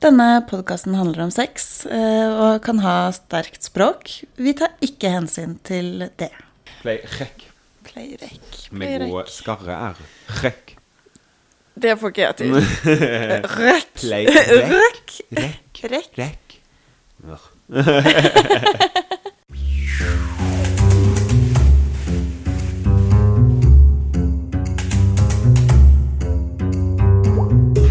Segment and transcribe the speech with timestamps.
[0.00, 4.08] Denne podkasten handler om sex eh, og kan ha sterkt språk.
[4.40, 6.30] Vi tar ikke hensyn til det.
[6.80, 7.44] Play rekk
[7.84, 8.62] Play rekk.
[8.72, 10.00] med gode skarre r.
[10.40, 10.72] Rekk.
[11.80, 12.56] Det får ikke jeg til.
[13.60, 13.92] Rekk.
[14.00, 15.14] Play Rekk.
[15.36, 15.84] Rekk.
[15.92, 16.18] Rekk.
[16.24, 16.58] Rekk.
[17.28, 17.46] Ugh.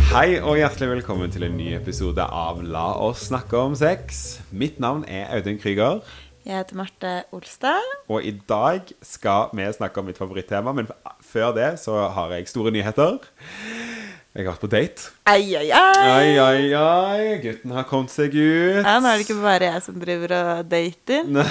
[0.10, 4.40] Hei og hjertelig velkommen til en ny episode av La oss snakke om sex.
[4.50, 6.02] Mitt navn er Audun Krüger,
[6.46, 7.86] Jeg heter Marte Olstad.
[8.10, 10.72] og i dag skal vi snakke om mitt favorittema.
[10.74, 10.88] Men
[11.22, 13.20] før det så har jeg store nyheter.
[14.40, 15.08] Jeg har vært på date.
[15.28, 16.04] Ai, ai, ai.
[16.08, 17.24] Ai, ai, ai.
[17.44, 18.78] Gutten har kommet seg ut.
[18.86, 21.26] Ja, nå er det ikke bare jeg som driver og dater.
[21.28, 21.44] Nei.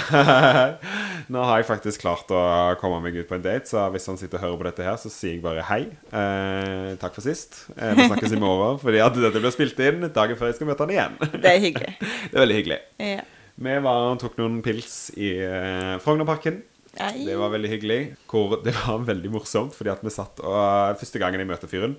[1.29, 2.41] Nå har jeg faktisk klart å
[2.81, 4.97] komme meg ut på en date, så hvis han sitter og hører på dette her,
[5.03, 5.83] så sier jeg bare hei.
[6.09, 7.61] Eh, takk for sist.
[7.77, 10.73] Eh, vi snakkes i morgen, fordi at dette blir spilt inn dagen før jeg skal
[10.73, 11.21] møte han igjen.
[11.37, 11.93] Det er hyggelig.
[12.31, 12.81] Det er veldig hyggelig.
[13.05, 13.21] Ja.
[13.69, 16.63] Vi var tok noen pils i eh, Frognerparken.
[16.99, 17.27] Ai.
[17.29, 18.01] Det var veldig hyggelig.
[18.33, 21.99] Hvor det var veldig morsomt, fordi at vi satt og Første gangen jeg møter fyren,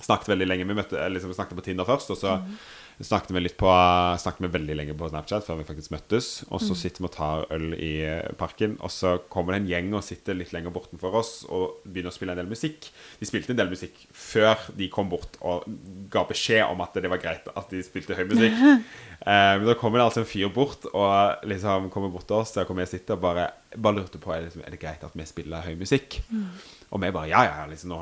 [0.00, 0.66] snakket veldig lenge.
[0.68, 2.38] Vi, møtte, liksom, snakket på Tinder først, og så
[3.02, 3.70] snakket vi litt på
[4.22, 6.28] Snakket vi veldig lenge på Snapchat før vi faktisk møttes.
[6.50, 7.92] Og så sitter vi og tar øl i
[8.38, 12.12] parken, og så kommer det en gjeng og sitter litt lenger bortenfor oss og begynner
[12.12, 12.90] å spille en del musikk.
[13.20, 15.66] De spilte en del musikk før de kom bort og
[16.12, 18.62] ga beskjed om at det var greit at de spilte høy musikk.
[19.24, 22.50] Eh, men da kommer det altså en fyr bort og liksom kommer bort til oss
[22.52, 25.14] der jeg og sitter og bare, bare lurte på er, det, er det greit at
[25.16, 26.18] vi spiller høy musikk.
[26.94, 27.98] Og vi bare ja, ja, ja, liksom, nå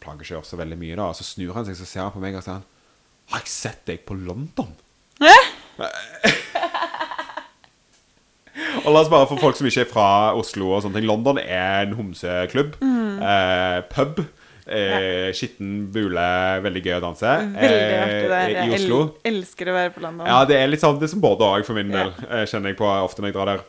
[0.00, 1.08] plager seg også så veldig mye, da.
[1.10, 2.66] Og så snur han seg, så ser han på meg og sier han,
[3.32, 4.70] Har jeg sett deg på London?
[5.20, 5.34] Hæ?
[8.84, 11.38] Og la oss bare, for folk som ikke er fra Oslo og sånne ting London
[11.40, 12.76] er en homseklubb.
[12.82, 14.20] Eh, pub.
[14.70, 16.24] Eh, skitten bule.
[16.64, 17.30] Veldig gøy å danse.
[17.54, 18.34] Veldig artig der.
[18.36, 18.98] eh, I Jeg Oslo.
[19.24, 20.26] el elsker å være på London.
[20.30, 22.04] Ja, det er litt sånn det er som både og for min Ja.
[22.04, 23.64] del, eh, kjenner jeg på ofte når jeg drar der.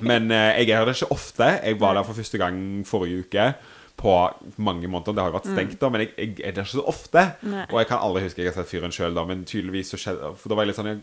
[0.00, 1.48] Men eh, jeg er der ikke ofte.
[1.64, 3.54] Jeg var der for første gang forrige uke.
[3.96, 4.16] På
[4.56, 5.14] mange måneder.
[5.14, 7.24] Det har jo vært stengt, da, men jeg, jeg er der ikke så ofte.
[7.46, 7.66] Nei.
[7.70, 10.32] Og jeg kan aldri huske jeg har sett fyren sjøl, da, men tydeligvis så skjedde
[10.40, 11.02] For da var jeg litt sånn jeg,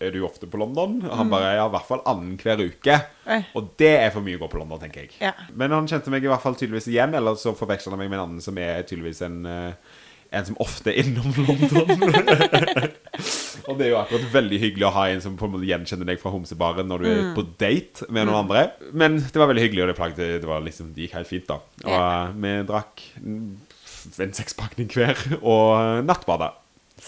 [0.00, 0.98] Er du ofte på London?
[1.06, 2.98] Og han bare Ja, i hvert fall annenhver uke.
[3.28, 3.40] Oi.
[3.58, 5.14] Og det er for mye å gå på London, tenker jeg.
[5.22, 5.34] Ja.
[5.52, 8.20] Men han kjente meg i hvert fall tydeligvis igjen, eller så forveksla han meg med
[8.20, 9.96] en annen som er tydeligvis en eh,
[10.30, 11.88] en som ofte er innom London.
[13.68, 16.08] og det er jo akkurat veldig hyggelig å ha en som på en måte gjenkjenner
[16.10, 17.32] deg fra homsebaren når du er Mm.
[17.38, 18.66] på date med noen andre.
[18.92, 21.48] Men det var veldig hyggelig, og det, plagde, det, var liksom, det gikk helt fint,
[21.48, 21.58] da.
[21.86, 23.50] Og eh, vi drakk mm,
[24.28, 26.52] en sekspakning hver og nattbada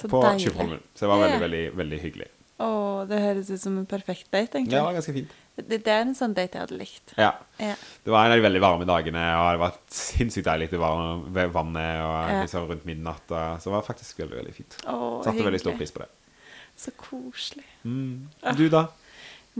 [0.08, 0.20] på.
[0.41, 0.81] Tjuvholmen.
[0.94, 2.28] Så det var veldig, veldig, veldig hyggelig.
[2.60, 2.71] Å,
[3.09, 4.75] det høres ut som en perfekt date, egentlig.
[4.76, 5.37] Ja, det var ganske fint.
[5.60, 7.12] Det, det er en sånn date jeg hadde likt.
[7.16, 7.31] Ja.
[7.60, 7.75] Ja.
[8.04, 11.00] Det var en av de veldig varme dagene, og det var sinnssykt deilig til var
[11.37, 12.41] ved vannet og Ja.
[12.44, 13.25] liksom rundt midnatt.
[13.28, 14.78] Så det var faktisk veldig, veldig fint.
[14.87, 16.10] Oh, Satte veldig stor pris på det.
[16.81, 17.66] Så koselig.
[17.84, 18.28] Mm.
[18.56, 18.87] Du, da?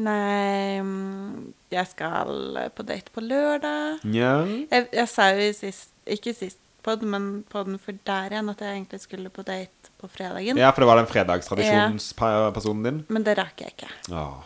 [0.01, 4.05] Nei mm, Jeg skal på date på lørdag.
[4.15, 4.45] Ja.
[4.47, 8.53] Jeg, jeg sa jo i sist Ikke sist pod, men på den for der igjen
[8.53, 10.61] at jeg egentlig skulle på date på fredagen.
[10.61, 13.03] Ja, for det var den fredagstradisjonspersonen din?
[13.13, 13.93] Men det rakk jeg ikke.
[14.15, 14.39] Åh.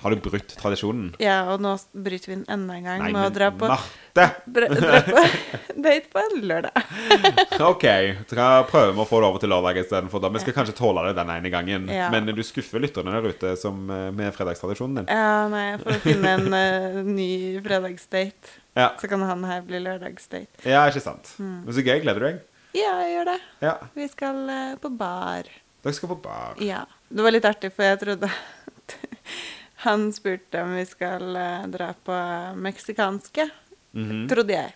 [0.00, 1.14] Har du brutt tradisjonen?
[1.18, 3.70] Ja, og nå bryter vi den enda en gang Nei, med å dra på,
[4.16, 5.22] dra, på
[5.86, 6.92] date på en lørdag.
[7.70, 7.86] Ok,
[8.28, 10.28] skal prøve med å få det over til lørdag istedenfor.
[10.34, 11.88] Vi skal kanskje tåle det den ene gangen.
[11.90, 12.10] Ja.
[12.12, 15.10] Men du skuffer lytterne der ute som, eh, med fredagstradisjonen din.
[15.10, 17.30] Ja, nei, jeg får finne en uh, ny
[17.64, 18.60] fredagsdate.
[18.76, 20.62] Ja, Så kan han her bli lørdagsdate.
[20.68, 21.30] ja ikke sant.
[21.40, 21.62] Mm.
[21.64, 22.00] Men så gøy.
[22.04, 22.40] Gleder du deg?
[22.76, 23.36] Ja, jeg gjør det.
[23.64, 23.74] Ja.
[23.96, 25.48] Vi skal eh, på bar.
[25.82, 26.58] Dere skal på bar.
[26.60, 26.82] Ja.
[27.08, 28.96] Det var litt artig, for jeg trodde at
[29.86, 32.16] Han spurte om vi skal eh, dra på
[32.60, 33.48] meksikanske.
[33.96, 34.26] Mhm.
[34.28, 34.74] Trodde jeg.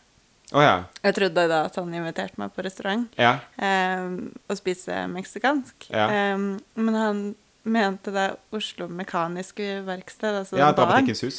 [0.51, 0.75] Å ja.
[1.05, 3.37] Jeg trodde da at han inviterte meg på restaurant Ja.
[3.61, 5.87] um, og spise meksikansk.
[5.93, 6.09] Ja.
[6.35, 7.21] Um, men han
[7.63, 8.25] mente det
[8.57, 10.73] Oslo Mekaniske Verksted, altså ja.
[10.75, 11.39] Dramatikkens hus.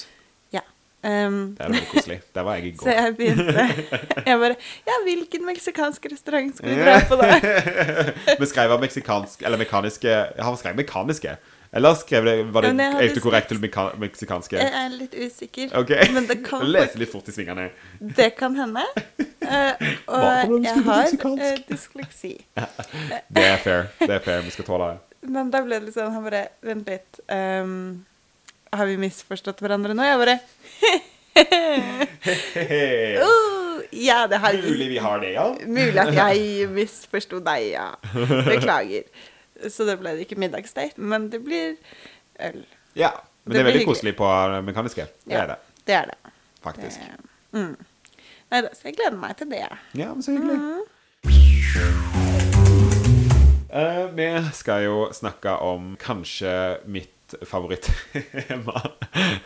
[1.02, 2.20] Um, Det er koselig.
[2.36, 3.64] Der var jeg i så jeg begynte
[4.26, 7.32] Jeg bare Ja, hvilken meksikansk restaurant skal vi dra på da?
[8.42, 11.34] Vi skrev av meksikansk Eller mekaniske Han skrev mekaniske.
[11.74, 13.62] Eller skrev det Var det autokorrekt til
[13.98, 14.60] meksikanske?
[14.60, 15.74] Jeg er litt usikker.
[15.82, 16.12] Okay.
[16.14, 17.70] Men det kan, Lese litt fort i svingene.
[18.00, 18.84] det kan hende.
[19.42, 19.74] Uh,
[20.12, 22.36] og jeg har eh, dysleksi.
[23.36, 23.88] Det er fair.
[24.00, 24.44] Det er fair.
[24.46, 25.30] Vi skal tåle det.
[25.32, 27.20] Men da ble det litt sånn Han bare Vent litt.
[27.32, 28.04] ehm,
[28.72, 30.04] har vi misforstått hverandre nå?
[30.08, 30.40] Jeg bare
[33.22, 34.54] uh, Ja, det har.
[34.54, 35.46] Mulig vi har det, ja.
[35.68, 37.88] Mulig at jeg misforsto deg, ja.
[38.48, 39.04] Beklager.
[39.70, 41.76] Så det ble ikke middagsdate, men det blir
[42.42, 42.64] øl.
[42.98, 43.12] Ja.
[43.44, 43.88] Men Det det er veldig hyggelig.
[43.96, 44.28] koselig på
[44.68, 45.06] mekaniske.
[45.26, 45.42] Det Ja.
[45.44, 45.58] er det,
[45.88, 46.18] Det er det.
[46.64, 47.00] faktisk.
[47.00, 47.76] det mm.
[48.52, 49.64] Nei da, så jeg gleder meg til det.
[49.96, 50.60] Ja, men så hyggelig.
[53.74, 56.54] Eh, vi skal jo snakke om kanskje
[56.86, 57.14] mitt
[57.48, 58.82] favorittema.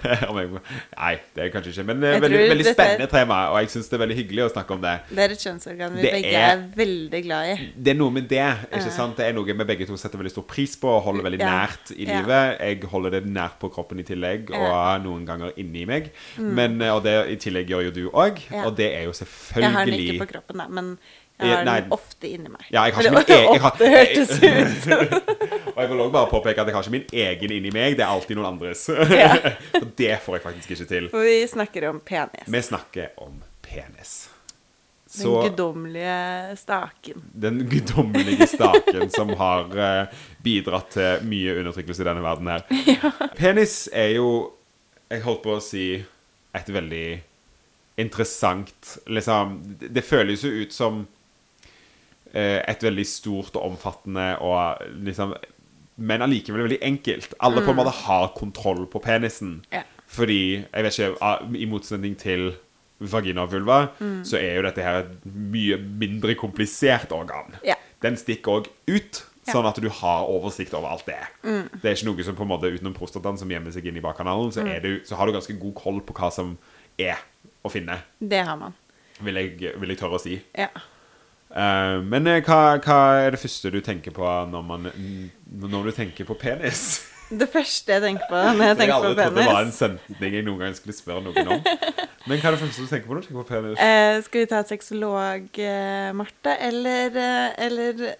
[0.01, 0.59] tema
[0.95, 3.89] Nei, det er kanskje ikke Men er Jeg veldig, veldig spennende tema, og jeg syns
[3.89, 4.93] det er veldig hyggelig å snakke om det.
[5.09, 7.55] Det er et kjønnsorgan vi Det begge er- er veldig glad i.
[7.77, 8.45] Det er noe med det.
[8.71, 9.17] ikke sant?
[9.17, 11.51] Det er noe vi begge to setter veldig stor pris på og holder veldig Ja.
[11.65, 12.19] nært i Ja.
[12.21, 12.59] livet.
[12.59, 14.97] Jeg holder det nært på kroppen i tillegg, og Ja.
[14.99, 16.11] noen ganger inni meg.
[16.37, 18.65] Men, eh, og det i tillegg gjør jo du òg, Mm.
[18.65, 20.97] Og det er jo selvfølgelig Jeg har den ikke på kroppen, da, men
[21.39, 22.61] jeg har den ofte inni meg.
[22.71, 23.75] Ja, jeg har ikke min egen- jeg har-
[25.01, 25.73] ut.
[25.75, 28.05] Og jeg vil også bare påpeke at jeg har ikke min egen inni meg, det
[28.05, 28.85] er alltid noen andres.
[29.15, 29.33] Ja.
[29.73, 31.09] For det får jeg faktisk ikke til.
[31.11, 32.47] For vi snakker om penis.
[32.47, 34.15] Vi snakker om penis.
[35.15, 37.21] Den Så guddommelige staken.
[37.33, 42.65] den guddommelige staken som har eh, bidratt til mye undertrykkelse i denne verden her.
[43.37, 44.27] Penis er jo,
[45.11, 45.85] jeg holdt på å si,
[46.55, 47.05] et veldig
[47.97, 51.05] interessant Liksom Det, føles jo ut som
[52.35, 55.33] et veldig stort og omfattende og liksom
[55.97, 57.33] Men allikevel veldig enkelt.
[57.39, 59.61] Alle på en måte har kontroll på penisen.
[59.71, 59.83] Ja.
[60.11, 62.49] Fordi, jeg vet ikke, ah, i motsetning til
[62.99, 63.77] vagina og vulva,
[64.27, 67.55] så er jo dette her et mye mindre komplisert organ.
[67.63, 67.75] Ja.
[68.03, 69.53] Den stikker òg ut, Ja.
[69.53, 71.19] sånn at du har oversikt over alt det.
[71.43, 74.01] Det er ikke noe som på en måte utenom prostataen som gjemmer seg inn i
[74.03, 76.57] bakkanalen, så, er du, så har du ganske god koll på hva som
[76.99, 77.15] er
[77.63, 78.73] å finne, Det har man.
[79.21, 80.41] vil jeg, vil jeg tørre å si.
[80.57, 80.67] Ja.
[81.53, 84.89] Eh, men eh, hva, hva er det første du tenker på når, man,
[85.45, 86.85] når du tenker på penis?
[87.25, 89.71] Det første jeg tenker på når jeg Jeg tenker på aldri trodde det var en
[89.73, 91.63] sentning jeg noen gang skulle spørre noen om.
[92.29, 93.79] Men hva er det første du tenker på når du tenker på penis?
[93.81, 97.17] Uh, Skal vi ta et sexolog, uh, Marte, eller,
[97.65, 98.05] eller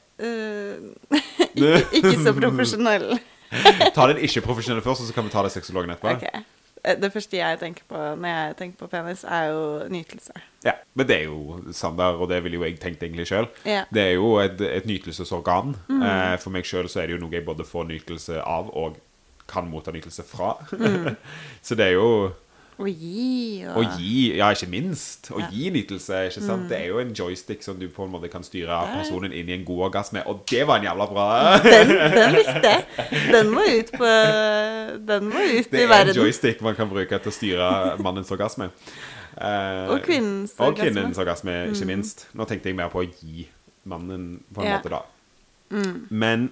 [1.53, 3.07] ikke, ikke så profesjonell?
[3.95, 6.17] Ta den ikke-profesjonelle først, og så kan vi ta det sexologen etterpå.
[6.17, 6.54] Ok.
[6.85, 10.33] Eh, Det første jeg tenker på når jeg tenker på penis, er jo nytelse.
[10.65, 13.47] Ja, Men det er jo standard, og det ville jo jeg tenkt egentlig sjøl.
[13.65, 13.83] Ja.
[13.93, 15.75] Det er jo et, et nytelsesorgan.
[15.89, 18.97] Eh, for meg sjøl så er det jo noe jeg både får nytelse av og
[19.47, 20.55] kan motta nytelse fra.
[21.65, 22.31] så det er jo
[22.77, 25.29] Å gi og Å gi, ja, ikke minst.
[25.31, 25.47] Å Ja.
[25.49, 26.25] gi nytelse.
[26.27, 26.67] ikke sant?
[26.69, 29.53] Det er jo en joystick som du på en måte kan styre personen inn i
[29.55, 30.23] en god orgasme.
[30.27, 32.83] Og det var en jævla bra Den, den likte jeg.
[33.31, 34.11] Den må ut på
[35.07, 37.69] Den må ut Det i er en joystick man kan bruke til å styre
[38.03, 38.71] mannens orgasme.
[39.37, 40.67] Eh, Og kvinnens orgasme.
[40.67, 42.27] Og kvinnens orgasme, ikke minst.
[42.35, 43.47] Nå tenkte jeg mer på å gi
[43.85, 44.77] mannen, på en Ja.
[44.79, 45.01] måte, da.
[46.09, 46.51] Men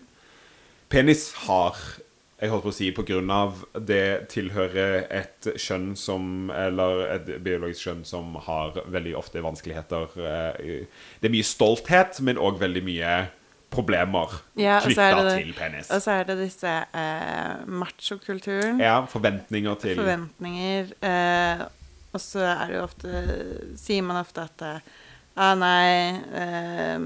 [0.90, 1.76] penis har
[2.44, 2.90] jeg holdt på å si
[3.34, 10.10] av det tilhører et kjønn som Eller et biologisk kjønn som har veldig ofte vanskeligheter.
[10.18, 10.86] eh,
[11.22, 13.14] Det er mye stolthet, men òg veldig mye
[13.74, 15.90] problemer Ja, knytta det- til penis.
[15.90, 18.80] Og så er det disse eh, machokulturen.
[18.80, 20.92] Ja, forventninger til Forventninger.
[21.02, 21.66] Eh,
[22.14, 24.80] og så er det jo ofte Sier man ofte at eh,
[25.38, 27.00] ah, nei eh,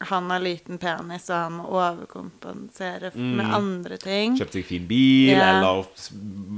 [0.00, 4.36] han har liten penis, og han må overkompensere f- med andre ting.
[4.38, 5.56] Kjøpt seg fin bil, yeah.
[5.58, 5.86] eller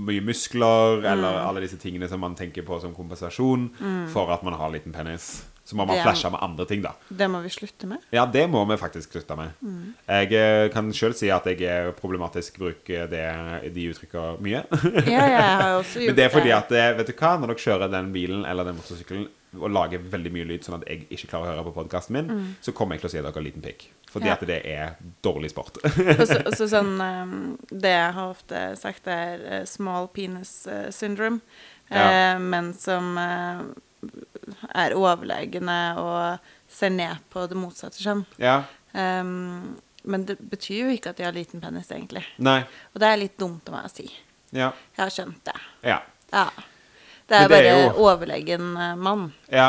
[0.08, 3.68] mye muskler, eller alle disse tingene som man tenker på som kompensasjon
[4.12, 5.44] for at man har liten penis.
[5.68, 6.94] Så må man Det flashe med andre ting, da.
[7.12, 8.00] Det må vi slutte med.
[8.10, 9.50] Ja, det må vi faktisk slutte med.
[10.08, 13.26] Jeg eh, kan sjøl si at jeg er problematisk bruker det,
[13.74, 14.62] de uttrykker mye.
[15.04, 16.06] Ja, jeg har også gjort det.
[16.08, 18.64] Men det er fordi at, eh, vet du hva, når dere kjører den bilen eller
[18.70, 21.74] den motorsykkelen og lager veldig mye lyd, sånn at jeg ikke klarer å høre på
[21.78, 23.86] podkasten min, så kommer jeg til å si at dere har liten pikk.
[24.12, 24.34] Fordi Ja.
[24.34, 25.78] at det er dårlig sport.
[25.84, 27.32] Og så, så sånn eh,
[27.70, 31.40] Det jeg har ofte sagt, er eh, small penis eh, syndrome.
[31.90, 32.34] Ja.
[32.34, 36.38] Eh, menn som er overlegne og
[36.70, 38.26] ser ned på det motsatte kjønn.
[38.38, 38.62] ja.
[38.98, 39.76] Um,
[40.08, 42.22] men det betyr jo ikke at de har liten penis, egentlig.
[42.40, 42.62] Nei.
[42.94, 44.06] Og det er litt dumt av meg å si.
[44.56, 44.70] Ja.
[44.96, 45.54] Jeg har skjønt det.
[45.84, 45.98] Ja.
[46.32, 46.46] Ja.
[47.28, 49.32] Det er det er bare jo- overlegen eh, mann.
[49.52, 49.68] Ja.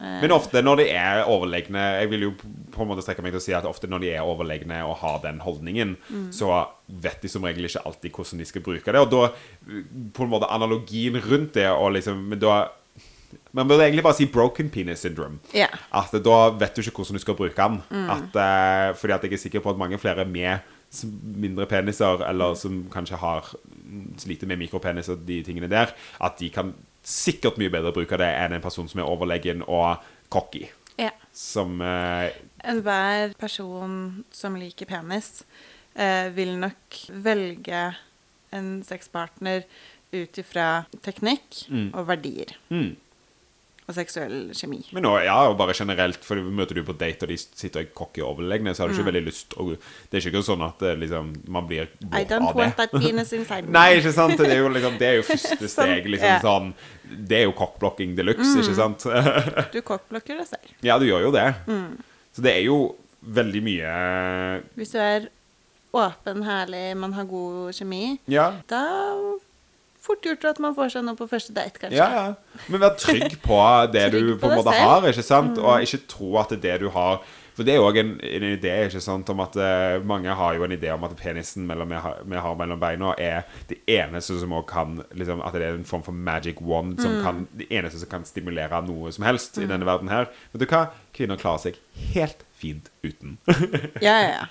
[0.00, 2.30] Eh, Men ofte når de er overlegne Jeg vil jo
[2.72, 4.96] på en måte strekke meg til å si at ofte når de er overlegne og
[4.96, 6.30] har den holdningen, Mm.
[6.32, 8.96] så vet de som regel ikke alltid hvordan de skal bruke det.
[9.00, 9.28] Og da
[10.12, 12.68] på en måte analogien rundt det og liksom Men da
[13.52, 15.38] Man burde egentlig bare si 'broken penis syndrome'.
[15.54, 15.66] Ja.
[15.92, 17.82] At da vet du ikke hvordan du skal bruke den.
[17.90, 18.10] Mm.
[18.10, 20.58] At, uh, fordi at jeg er sikker på at mange flere med
[21.36, 23.44] mindre peniser, eller som kanskje har
[24.18, 25.86] sliter med mikropenis og de tingene der,
[26.20, 30.02] at de kan sikkert mye bedre bruke det enn en person som er overlegen og
[30.32, 30.66] cocky.
[31.00, 31.12] ja.
[31.34, 32.32] Som eh,
[32.64, 35.44] Enhver person som liker penis,
[35.94, 37.88] eh, vil nok velge
[38.54, 39.64] en sexpartner
[40.14, 42.54] ut ifra teknikk og verdier.
[42.70, 42.92] mm.
[43.84, 44.78] Og seksuell kjemi.
[44.96, 47.88] Men nå, ja, og bare generelt, for møter du på date, og de sitter i
[47.92, 49.66] cocky overlegne, så har du ikke veldig lyst å,
[50.08, 52.86] Det er ikke sånn at eh, liksom, man blir I don't av want det.
[52.88, 53.74] that penis inside me.
[53.76, 54.38] Nei, ikke sant?
[54.40, 56.08] Det er jo, liksom, det er jo første Sånn, steg.
[56.14, 56.40] Liksom, ja.
[56.40, 56.72] sånn,
[57.28, 59.04] det er jo cockblocking de luxe, ikke sant?
[59.76, 60.74] Du cockblocker deg selv.
[60.86, 61.44] Ja, du gjør jo det.
[61.68, 61.98] Mm.
[62.32, 62.78] Så det er jo
[63.24, 63.92] veldig mye
[64.80, 65.28] Hvis du er
[65.94, 68.48] åpen, herlig, man har god kjemi, Ja.
[68.66, 68.80] da
[70.04, 71.96] fort gjort at man får seg noe på første date, kanskje.
[71.96, 72.60] Ja, ja.
[72.68, 73.60] Men vær trygg på
[73.94, 74.84] det Trygg du på på en måte selv.
[74.84, 74.90] Mm.
[74.90, 75.58] har, ikke sant?
[75.64, 78.08] Og ikke tro at det er det du har For det er jo òg en,
[78.26, 81.62] en idé ikke sant, om at uh, mange har jo en idé om at penisen
[81.68, 82.00] mellom vi
[82.42, 86.02] har, mellom beina, er det eneste som også kan liksom, At det er en form
[86.02, 87.22] for magic wand som Mm.
[87.22, 90.26] kan Det eneste som kan stimulere noe som helst i denne verden her.
[90.52, 90.88] Vet du hva?
[91.14, 91.78] Kvinner klarer seg
[92.16, 93.38] helt fint uten.
[94.02, 94.44] Ja, ja, ja.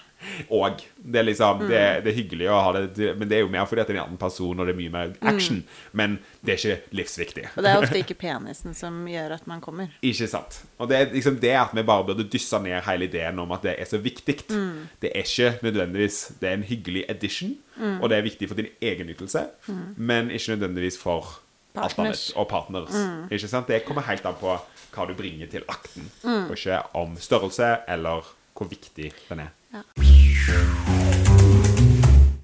[0.55, 2.03] Og det er liksom det, Mm.
[2.05, 3.95] det er hyggelig å ha det, det Men det er jo mer fordi at det
[3.97, 5.57] er en annen person, og det er mye mer action.
[5.91, 6.13] Men
[6.45, 7.43] det er ikke livsviktig.
[7.57, 9.91] Og det er ofte ikke penisen som gjør at man kommer.
[10.01, 10.61] Ikke sant.
[10.79, 13.63] Og det er liksom det at vi bare burde dysse ned hele ideen om at
[13.67, 14.37] det er så viktig.
[14.49, 14.87] Mm.
[15.03, 17.99] Det er ikke nødvendigvis Det er en hyggelig addition, Mm.
[18.03, 19.43] og det er viktig for din egen nytelse,
[19.97, 21.19] men ikke nødvendigvis for
[21.75, 22.29] alt Partners.
[22.29, 22.93] annet og partners.
[22.93, 23.27] Mm.
[23.31, 23.67] Ikke sant?
[23.67, 24.55] Det kommer helt an på
[24.93, 26.49] hva du bringer til akten, Mm.
[26.49, 28.23] og ikke om størrelse eller
[28.55, 29.51] hvor viktig den er.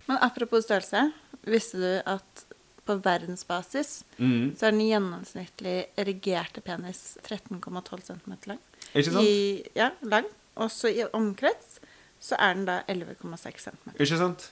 [0.07, 1.11] Men apropos størrelse,
[1.45, 2.45] visste du at
[2.85, 4.55] på verdensbasis Mm.
[4.57, 8.59] så er den gjennomsnittlig erigerte penis 13,12 cm lang.
[8.95, 9.25] Ikke sant?
[9.27, 10.25] I, ja, lang.
[10.57, 11.79] Også i omkrets
[12.19, 13.93] så er den da 11,6 cm.
[13.99, 14.51] Ikke sant?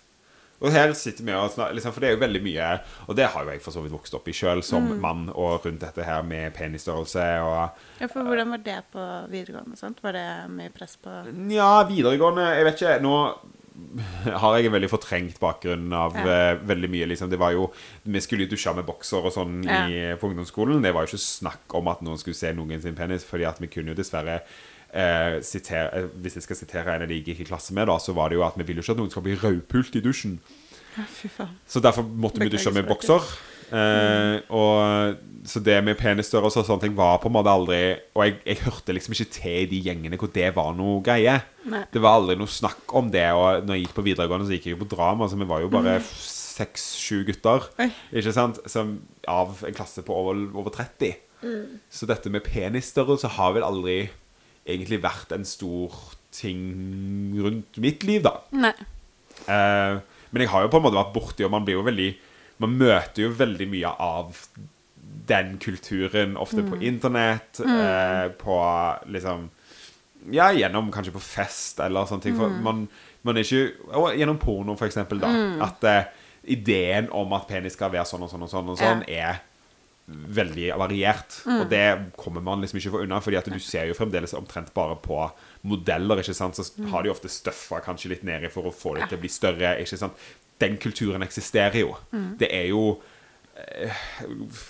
[0.60, 2.70] Og her sitter vi og snakker, liksom, For det er jo veldig mye
[3.08, 5.00] Og det har jo jeg for så vidt vokst opp i sjøl som Mm.
[5.04, 7.70] mann, og rundt dette her med penisstørrelse og
[8.02, 9.78] Ja, for hvordan var det på videregående?
[9.78, 10.00] sant?
[10.02, 11.14] Var det mye press på
[11.52, 13.02] Ja, videregående Jeg vet ikke.
[13.02, 13.14] Nå
[14.26, 16.54] har jeg en veldig fortrengt bakgrunn av Ja.
[16.56, 17.08] uh, veldig mye.
[17.08, 17.72] liksom Det var jo
[18.04, 20.82] Vi skulle jo dusje med bokser og sånn i, på ungdomsskolen.
[20.82, 23.60] Det var jo ikke snakk om at noen skulle se noen sin penis, fordi at
[23.62, 24.42] vi kunne jo dessverre
[24.98, 28.16] eh, sitere, eh, Hvis jeg skal sitere en jeg gikk i klasse med, da, så
[28.18, 30.40] var det jo at vi ville jo ikke at noen skal bli raupult i dusjen.
[30.98, 31.54] Ja, fy faen.
[31.70, 33.24] Så derfor måtte vi dusje med bokser.
[33.68, 38.22] Eh, og Så det med penisstørrelse og sånne ting var på en måte aldri Og
[38.24, 41.36] jeg, jeg hørte liksom ikke til i de gjengene hvor det var noe greie.
[41.68, 41.84] Nei.
[41.92, 43.28] Det var aldri noe snakk om det.
[43.36, 45.64] Og når jeg gikk på videregående, så gikk jeg jo på drama, så vi var
[45.64, 47.68] jo bare seks-sju gutter.
[47.84, 47.90] Oi.
[48.18, 48.60] Ikke sant?
[48.72, 48.98] Som,
[49.30, 51.20] av en klasse på over, over 30.
[51.94, 53.98] Så dette med penisstørrelse har vel aldri
[54.68, 55.96] egentlig vært en stor
[56.36, 56.62] ting
[57.42, 58.36] rundt mitt liv, da.
[58.52, 58.74] Nei.
[59.48, 60.00] Eh,
[60.32, 62.10] men jeg har jo på en måte vært borti, og man blir jo veldig
[62.58, 64.34] Man møter jo veldig mye av
[65.30, 68.56] den kulturen ofte på internett, eh, på
[69.14, 69.50] liksom
[70.34, 72.36] Ja, gjennom kanskje på fest eller sånne ting.
[72.36, 72.88] For man,
[73.24, 75.30] man er ikke Og gjennom porno, for eksempel, da.
[75.68, 76.10] At eh,
[76.44, 79.44] ideen om at penis skal være sånn og sånn og sånn, og sånn er
[80.08, 81.42] veldig variert.
[81.52, 81.84] Og det
[82.16, 85.20] kommer man liksom ikke for unna, Fordi at du ser jo fremdeles omtrent bare på
[85.68, 86.22] modeller.
[86.24, 86.56] ikke sant?
[86.56, 89.30] Så har de ofte støffa kanskje litt nedi for å få det til å bli
[89.30, 89.76] større.
[89.84, 90.14] ikke sant?
[90.60, 91.92] Den kulturen eksisterer jo.
[92.40, 93.02] Det er jo
[93.58, 93.92] eh,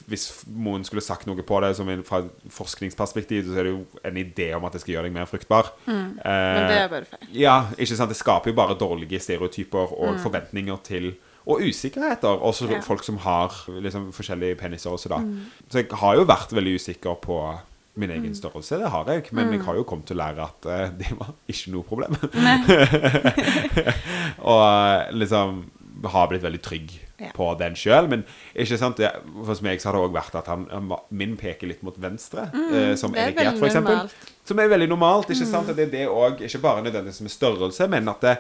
[0.10, 3.86] Hvis noen skulle sagt noe på det som fra et forskningsperspektiv, så er det jo
[4.04, 5.70] en idé om at det skal gjøre deg mer fruktbar.
[5.86, 7.30] Men Eh, det er bare feil.
[7.32, 8.10] ja, ikke sant?
[8.10, 11.14] Det skaper jo bare dårlige stereotyper og forventninger til
[11.48, 12.42] Og usikkerheter.
[12.44, 12.82] Også Ja.
[12.84, 15.22] folk som har liksom, forskjellige peniser også, da.
[15.72, 17.38] Så jeg har jo vært veldig usikker på
[17.98, 18.78] min egen størrelse.
[18.82, 19.24] Det har jeg.
[19.32, 22.14] Men jeg har jo kommet til å lære at uh, det var ikke noe problem.
[24.52, 25.64] og eh, liksom
[26.14, 27.32] har blitt veldig trygg Ja.
[27.34, 28.06] på den sjøl.
[28.12, 28.22] Men
[28.54, 29.00] ikke sant?
[29.02, 29.10] Det,
[29.48, 32.44] hos meg så har det òg vært at han, han, min peker litt mot venstre.
[32.54, 33.96] eh, som er erigert, for eksempel.
[34.04, 34.14] normalt.
[34.46, 35.32] Som er veldig normalt.
[35.34, 35.70] ikke sant?
[35.74, 38.36] at det er det òg, ikke bare nødvendigvis med størrelse, men at det,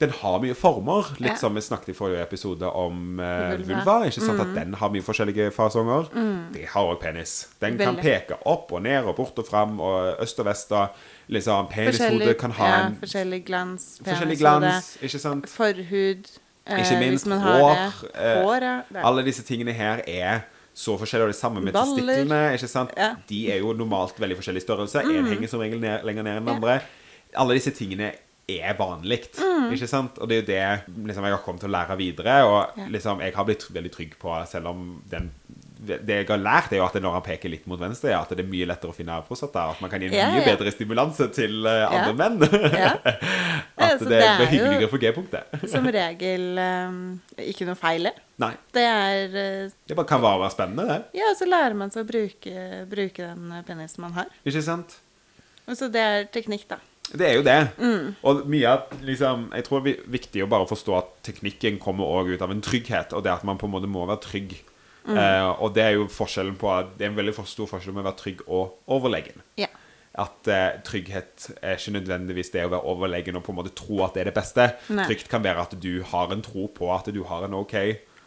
[0.00, 1.08] den har mye former.
[1.18, 1.36] Litt Ja.
[1.36, 4.04] som vi snakket i forrige episode om uh, Vulva.
[4.06, 4.40] ikke sant?
[4.40, 6.08] At den har mye forskjellige fasonger.
[6.54, 7.48] Det har òg penis.
[7.60, 10.72] Den kan peke opp og ned og bort og fram og øst og vest.
[10.72, 10.88] og
[11.28, 13.98] liksom Penishodet kan ha ja, en forskjellig glans.
[14.04, 15.48] forskjellig glans, ikke sant?
[15.48, 16.28] Forhud.
[16.66, 19.02] eh, Ikke minst hvis man har hår, eh, Hår, ja.
[19.04, 20.40] Alle disse tingene her er
[20.74, 21.96] så forskjellige, og det samme med Baller.
[21.96, 22.52] testiklene.
[22.54, 22.90] ikke sant?
[22.96, 23.14] Ja.
[23.28, 25.00] De er jo normalt veldig forskjellig størrelse.
[25.02, 26.80] En henger som regel ned, lenger ned enn den andre.
[27.36, 28.12] Alle disse tingene
[28.48, 30.16] er vanlig, ikke sant?
[30.22, 32.86] Og det er jo det liksom, jeg har kommet til å lære videre, og Ja.
[32.88, 35.30] liksom, jeg har blitt veldig trygg på, selv om den
[35.78, 38.40] det jeg har lært, er jo at når han peker litt mot venstre, at det
[38.42, 39.68] er mye lettere å finne prostata.
[39.70, 40.56] At man kan gi en Ja, mye ja.
[40.56, 42.16] bedre stimulanse til eh, andre Ja.
[42.18, 42.40] menn.
[42.74, 42.88] Ja.
[43.78, 45.54] at det, det er er hyggeligere for G-punktet.
[45.70, 46.98] Som regel um,
[47.38, 48.12] ikke noe feil i.
[48.42, 48.50] Nei.
[48.74, 51.20] Det er eh, Det bare kan bare være spennende, det.
[51.20, 54.26] Ja, så lærer man seg å bruke, bruke den penisen man har.
[54.44, 54.98] Ikke sant?
[55.68, 56.80] Og så det er teknikk, da.
[57.08, 57.58] Det er jo det.
[57.78, 58.14] Mm.
[58.28, 62.08] Og mye av liksom, Jeg tror det er viktig å bare forstå at teknikken kommer
[62.08, 64.56] også ut av en trygghet, og det at man på en måte må være trygg.
[65.08, 65.16] Mm.
[65.16, 68.04] Eh, og det er jo forskjellen på at Det er en veldig stor forskjell med
[68.04, 69.40] å være trygg og overlegen.
[69.60, 69.70] Ja.
[70.18, 74.02] At eh, trygghet er ikke nødvendigvis det å være overlegen og på en måte tro
[74.04, 74.68] at det er det beste.
[74.92, 75.06] Nei.
[75.08, 77.78] Trygt kan være at du har en tro på at du har en OK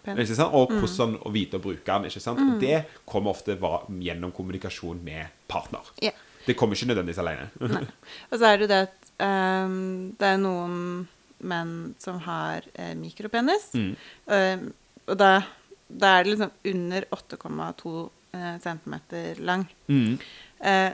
[0.02, 0.56] ikke sant?
[0.58, 2.08] Og hvordan å vite å bruke den.
[2.10, 2.42] ikke sant?
[2.42, 5.92] Og det kommer ofte gjennom kommunikasjon med partner.
[6.02, 6.14] Ja.
[6.48, 7.50] Det kommer ikke nødvendigvis alene.
[7.76, 7.84] Nei.
[8.32, 9.12] Og så er det jo det at
[9.66, 9.76] um,
[10.20, 10.78] det er noen
[11.42, 13.72] menn som har eh, mikropenis.
[13.74, 13.92] Mm.
[14.30, 14.64] Eh,
[15.10, 15.32] og da,
[15.90, 17.94] da er det liksom under 8,2
[18.38, 18.98] eh, cm
[19.46, 19.66] lang.
[19.90, 20.20] Mm.
[20.60, 20.92] Eh,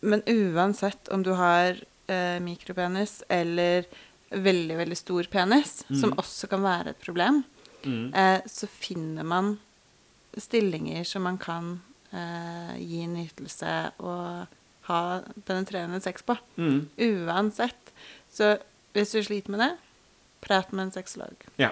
[0.00, 1.78] men uansett om du har
[2.10, 3.86] eh, mikropenis eller
[4.30, 7.42] veldig, veldig stor penis, som også kan være et problem,
[7.80, 8.10] Mm.
[8.12, 9.54] eh, så finner man
[10.36, 11.80] stillinger som man kan
[12.12, 13.70] eh, gi nytelse
[14.04, 14.50] og
[14.90, 16.36] ha penetrerende sex på.
[16.58, 16.88] Mm.
[16.98, 17.94] Uansett.
[18.30, 18.56] Så
[18.94, 19.70] hvis du sliter med det,
[20.44, 21.46] prat med en sexolog.
[21.60, 21.70] Ja.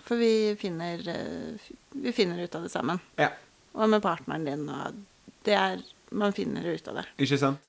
[0.00, 3.00] For vi finner, eh, vi finner ut av det sammen.
[3.20, 3.30] ja.
[3.72, 4.64] Og med partneren din.
[4.68, 4.96] Og
[5.46, 7.04] det er Man finner ut av det.
[7.22, 7.60] Ikke sant?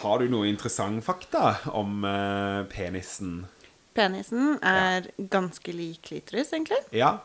[0.00, 3.42] Har du noe interessant fakta om eh, penisen?
[3.92, 6.80] Penisen er ganske lik klitoris, egentlig.
[6.96, 7.18] Ja.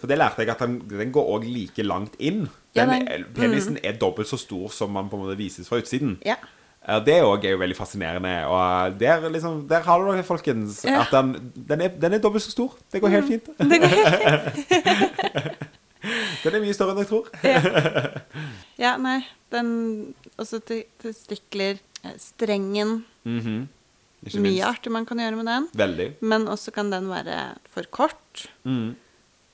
[0.00, 2.44] For det lærte jeg at den, den går òg like langt inn.
[2.76, 3.84] Ja, Den, penisen mm.
[3.86, 6.18] er dobbelt så stor som man på en måte vises fra utsiden.
[6.26, 6.36] Ja.
[6.84, 8.32] Ja, Det òg er jo veldig fascinerende.
[8.50, 10.82] Og der, liksom, der har du det, folkens.
[10.84, 11.00] Ja.
[11.00, 12.74] At den, den, er, den er dobbelt så stor.
[12.92, 13.48] Det går helt fint.
[13.58, 15.62] Det går helt
[16.44, 17.30] Den er mye større enn jeg tror.
[18.76, 19.22] Ja, nei.
[19.54, 19.70] Den
[20.36, 21.78] Også til testikler.
[22.04, 23.04] eh, Strengen.
[23.24, 23.62] Mhm.
[24.24, 25.66] Ikke Mye artig man kan gjøre med den.
[25.76, 26.06] Veldig.
[26.24, 28.46] Men også kan den være for kort.
[28.64, 28.94] Mhm.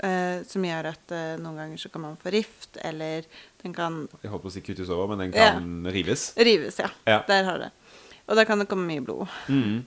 [0.02, 3.23] Eh, som gjør at uh, noen ganger så kan man få rift, eller
[3.62, 5.52] den kan Jeg holdt på å si kuttes over, men den Ja.
[5.59, 6.33] kan rives.
[6.37, 6.90] rives, ja.
[7.07, 7.23] Ja.
[7.28, 7.71] Der har det.
[8.28, 9.26] Og da kan det komme mye blod.
[9.49, 9.80] Mhm.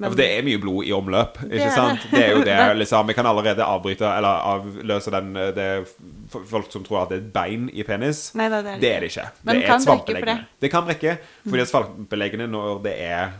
[0.00, 2.04] Ja, for det er mye blod i omløp, ikke Det sant?
[2.10, 2.22] det.
[2.24, 3.06] Er jo det, liksom.
[3.10, 5.84] Vi kan allerede avbryte, eller avløse den det er
[6.30, 8.30] Folk som tror at det er et bein i penis.
[8.38, 9.24] Nei, da, det er det Det er det ikke.
[9.42, 9.86] Men det er kan et
[10.20, 10.36] for det.
[10.62, 11.18] Det kan brekke.
[11.48, 13.32] Fordi at svampbeleggene, når det er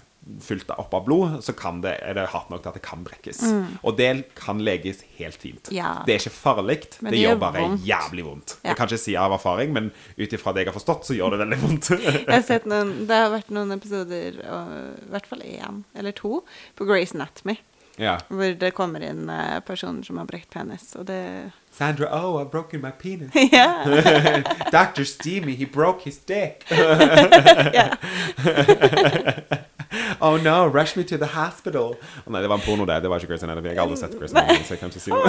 [0.44, 3.04] fylt opp av blod, så kan det, er det hardt nok til at det kan
[3.06, 3.40] brekkes.
[3.82, 5.70] Og det kan leges helt fint.
[5.70, 5.76] Mm.
[5.76, 5.92] Ja.
[6.06, 6.78] Det er ikke farlig.
[7.00, 7.86] Det, det gjør gjør bare vondt.
[7.86, 8.56] jævlig vondt.
[8.60, 8.70] Ja.
[8.70, 11.34] Jeg kan ikke si av erfaring, men ut ifra det jeg har forstått, så gjør
[11.34, 11.90] det veldig vondt.
[12.00, 14.70] Jeg har sett noen, det har vært noen episoder, og,
[15.00, 16.40] i hvert fall én eller to,
[16.78, 17.56] på Grace Anatomy.
[18.00, 18.18] ja.
[18.28, 22.50] Hvor det kommer inn eh, personer som har brekt penis, og det Sandra, oh, I've
[22.50, 23.30] broken my penis.
[23.52, 24.42] Yeah.
[24.70, 25.04] Dr.
[25.04, 26.64] Steamy, he broke his dick.
[30.20, 31.96] oh no, rush me to the hospital.
[32.24, 33.00] Oh, nei, det var en porno, det.
[33.02, 33.68] Det var ikke Grace Anatomy.
[33.72, 35.24] Jeg har aldri sett Grace Anatomy, så jeg kan ikke si Har?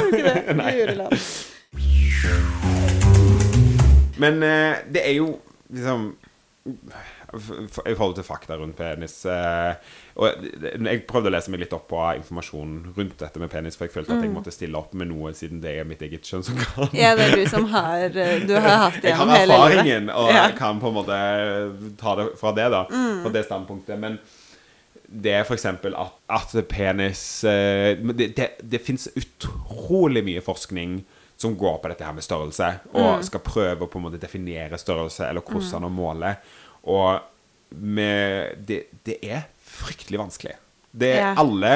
[0.62, 1.91] Nei.
[4.21, 5.32] Men uh, det er jo
[5.71, 6.12] liksom
[7.88, 9.71] I forhold til fakta rundt penis uh,
[10.19, 10.43] Og
[10.84, 13.95] Jeg prøvde å lese meg litt opp på informasjon rundt dette med penis, for jeg
[13.95, 16.91] følte at jeg måtte stille opp med noe siden det er mitt eget kjønnsorgan.
[16.91, 17.00] Mm.
[17.00, 19.56] Ja, det er du som har eh, Du har hatt det Jeg har gjennom hele
[19.56, 19.71] livet.
[19.71, 20.36] erfaringen, og Ja.
[20.36, 20.43] Mm.
[20.43, 21.17] jeg kan på en måte
[22.04, 22.84] ta det fra det, da.
[23.24, 23.97] Fra det standpunktet.
[24.04, 24.19] Men
[25.12, 31.02] det er eksempel at, at penis eh, Det, det, det fins utrolig mye forskning
[31.41, 33.24] som går på dette her med størrelse, og Mm.
[33.26, 36.36] skal prøve å på en måte definere størrelse, eller hvordan å måle.
[36.86, 37.17] Og
[37.71, 40.54] med, det, det er fryktelig vanskelig.
[40.91, 41.39] Det er yeah.
[41.41, 41.74] alle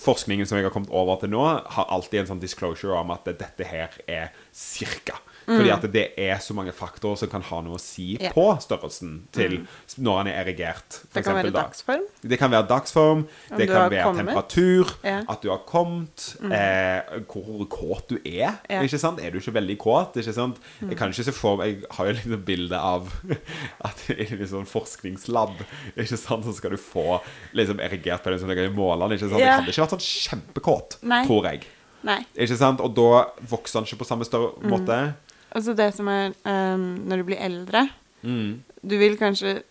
[0.00, 3.28] forskningen som jeg har kommet over til nå, har alltid en sånn disclosure om at
[3.28, 5.20] dette her er cirka.
[5.50, 8.30] Fordi at det er så mange faktorer som kan ha noe å si yeah.
[8.30, 8.34] Mm.
[8.36, 9.56] på størrelsen til
[9.98, 10.98] når han er erigert.
[11.00, 11.62] for Det kan eksempel, være da.
[11.64, 12.04] dagsform.
[12.30, 14.20] Det kan være dagsform, Om det kan være kommet.
[14.26, 15.24] temperatur, Yeah.
[15.28, 18.58] at du har kommet, eh, hvor kåt du er.
[18.70, 18.84] Yeah.
[18.84, 19.18] Ikke sant?
[19.20, 20.16] Er du ikke veldig kåt?
[20.22, 20.56] Ikke sant?
[20.80, 20.88] Mm.
[20.90, 23.10] Jeg kan ikke se for meg Jeg har jo litt bilde av
[23.88, 25.56] at i en sånn forskningslab
[25.96, 26.44] Ikke sant?
[26.44, 27.20] så skal du få
[27.56, 29.18] liksom erigert på den som du kan måle den.
[29.18, 29.40] Ikke sant?
[29.40, 31.24] Jeg hadde ikke vært sånn kjempekåt, Nei.
[31.26, 31.66] tror jeg.
[32.02, 32.20] Nei.
[32.36, 32.80] Ikke sant?
[32.80, 35.14] Og da vokser han ikke på samme større Mm.
[35.56, 37.88] Altså det som er um, Når du blir eldre
[38.20, 38.58] Mm.
[38.84, 39.62] Du vil kanskje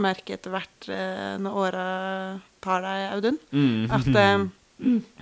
[0.00, 1.82] merke etter hvert uh, når åra
[2.64, 3.90] tar deg, Audun, Mm.
[3.92, 4.46] at um,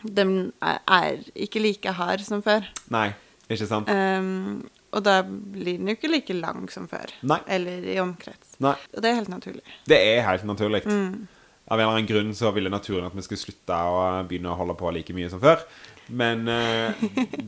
[0.07, 2.69] den er, er ikke like hard som før.
[2.95, 3.09] Nei,
[3.51, 3.91] ikke sant?
[3.91, 4.61] Um,
[4.95, 7.11] og da blir den jo ikke like lang som før.
[7.27, 7.41] Nei.
[7.51, 8.55] Eller i omkrets.
[8.63, 8.77] Nei.
[8.95, 9.67] Og det er helt naturlig.
[9.91, 10.85] Det er helt naturlig.
[10.87, 11.27] Mm.
[11.69, 14.57] Av en eller annen grunn så ville naturen at vi skulle slutte å begynne å
[14.57, 15.67] holde på like mye som før.
[16.09, 16.93] Men uh,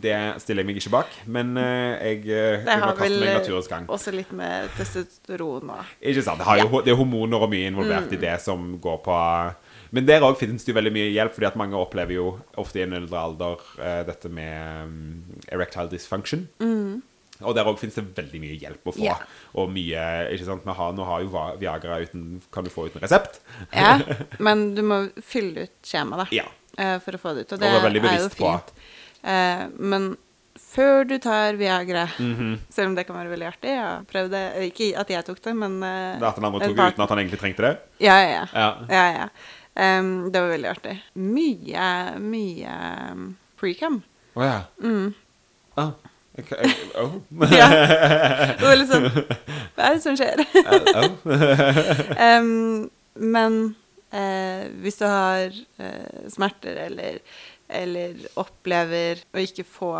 [0.05, 1.15] det stiller jeg meg ikke bak.
[1.33, 3.25] Men uh, jeg, uh, Det har vel
[3.89, 6.43] også litt med testosteron og Ikke sant?
[6.43, 8.25] Det, har jo, det er hormoner og mye involvert i Mm.
[8.27, 9.17] det som går på
[9.93, 12.27] Men der òg finnes det jo veldig mye hjelp, fordi at mange opplever jo
[12.61, 13.63] ofte i en eldre alder
[14.07, 16.45] dette med um, erectile dysfunction.
[17.41, 19.03] Og der òg finnes det veldig mye hjelp å få.
[19.03, 19.23] Yeah.
[19.59, 20.67] Og mye ikke sant?
[20.79, 23.41] Har, Nå har jo Viagra uten, kan du få uten resept.
[23.73, 23.97] Ja,
[24.47, 26.43] men du må fylle ut skjemaet, da.
[26.43, 26.47] Ja.
[26.81, 27.53] Eh, for å få det ut.
[27.53, 28.75] Og Og det være veldig er jo fint.
[29.23, 30.11] Eh, men
[30.71, 32.59] før du tar Viagra, Mhm.
[32.73, 34.43] selv om det kan være veldig artig Jeg har prøvd det.
[34.57, 37.09] Eh, Ikke at jeg tok det, men Det at den andre tok det uten at
[37.15, 37.73] han egentlig trengte det.
[38.01, 38.47] Ja, ja, ja.
[38.55, 38.69] Ja.
[38.89, 39.29] ja, ja.
[39.77, 40.97] Em, det var veldig artig.
[41.15, 42.73] Mye, mye
[43.13, 44.03] um, precam.
[44.37, 44.61] Å ja.
[44.83, 45.15] Mm.
[45.79, 45.93] Ah.
[46.39, 46.73] Okay.
[46.97, 47.21] Oh.
[47.51, 47.69] Ja.
[48.57, 49.07] Det var litt sånn
[49.77, 50.43] Hva er det som skjer?
[52.41, 52.91] um,
[53.35, 53.75] men
[54.11, 57.21] hvis du har eh, smerter eller,
[57.69, 59.95] eller opplever å ikke få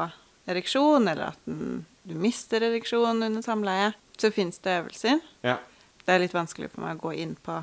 [0.51, 5.21] ereksjon, eller at den, du mister ereksjon under samleie, så fins det øvelser.
[5.47, 5.61] Ja.
[6.05, 7.61] Det er litt vanskelig for meg å gå inn på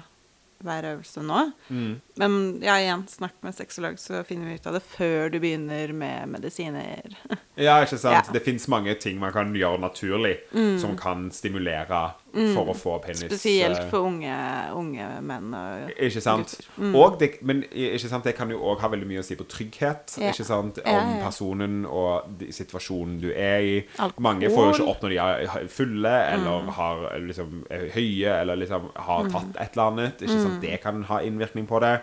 [0.65, 1.41] hver øvelse nå.
[1.69, 1.99] Mm.
[2.17, 5.93] Men ja, igjen, snakk med sexolog, så finner vi ut av det før du begynner
[5.93, 7.17] med medisiner.
[7.55, 8.13] ja, ikke sant?
[8.17, 8.23] Ja.
[8.25, 8.33] Mm.
[8.33, 10.38] Det fins mange ting man kan gjøre naturlig
[10.81, 12.01] som kan stimulere
[12.33, 14.33] for å få penis Spesielt eh, for unge,
[14.77, 16.53] unge menn og Ikke sant?
[16.77, 16.93] Mm.
[16.99, 19.47] Og det, men ikke sant, det kan jo òg ha veldig mye å si på
[19.49, 20.17] trygghet.
[20.21, 20.33] Ja.
[20.33, 20.81] Ikke sant?
[20.83, 21.21] Om ja.
[21.23, 23.75] personen og situasjonen du er i.
[23.97, 24.25] Alkohol.
[24.27, 26.69] Mange får jo ikke opp når de er fulle, eller Mm.
[26.77, 30.21] har liksom, er høye, eller liksom har tatt et eller annet.
[30.21, 30.61] Ikke sant?
[30.61, 31.93] Det kan ha innvirkning på det.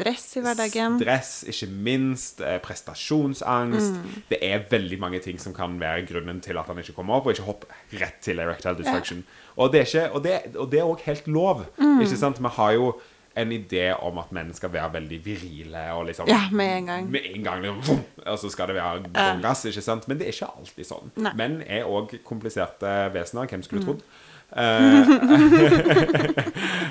[0.00, 0.98] Stress i hverdagen.
[1.00, 2.40] Stress, ikke minst.
[2.40, 3.92] eh, Prestasjonsangst.
[4.00, 4.22] Mm.
[4.30, 7.26] Det er veldig mange ting som kan være grunnen til at han ikke kommer opp,
[7.26, 7.66] og ikke hopper
[8.00, 9.24] rett til erectile dysfunction.
[9.56, 11.64] Og det ikke, og det, og det er også helt lov.
[11.78, 12.00] Mm.
[12.00, 12.40] Ikke sant?
[12.40, 12.92] Vi har jo
[13.36, 17.10] en idé om at menn skal være veldig virile og liksom Ja, med en gang.
[17.14, 20.08] Med en gang liksom, Og så skal det være gongass, ikke sant?
[20.08, 21.12] Men det er ikke alltid sånn.
[21.16, 21.32] Nei.
[21.38, 23.46] Menn er òg kompliserte vesener.
[23.46, 23.62] Hvem Mm.
[23.62, 24.02] skulle trodd?
[24.50, 25.06] Eh,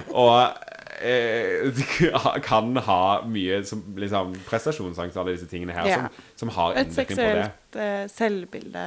[0.23, 0.47] og
[1.01, 5.95] eh, kan ha mye som liksom prestasjonsangst og alle disse tingene her Ja.
[5.95, 7.47] som, som har innvirkning på det.
[7.47, 8.85] Et seksuelt eh, selvbilde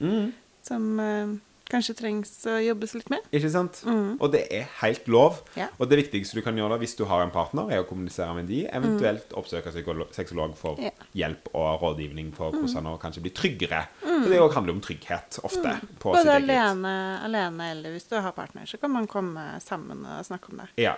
[0.00, 0.32] Mm.
[0.62, 1.38] som eh,
[1.70, 3.22] kanskje trengs å jobbes litt med.
[3.30, 3.76] Ikke sant?
[3.86, 5.36] Og det er helt lov.
[5.54, 5.58] Mm.
[5.60, 5.68] Ja.
[5.78, 8.34] Og det viktigste du kan gjøre da hvis du har en partner, er å kommunisere
[8.34, 10.88] med de, eventuelt oppsøke psykolo- sexolog for Mm.
[10.88, 11.06] Ja.
[11.14, 13.84] hjelp og rådgivning for hvordan å kanskje bli tryggere.
[14.02, 15.76] For det handler handler om trygghet ofte.
[15.78, 15.94] Mm.
[16.02, 16.94] Både alene,
[17.24, 20.68] alene eller hvis du har partner, så kan man komme sammen og snakke om det.
[20.76, 20.96] Ja.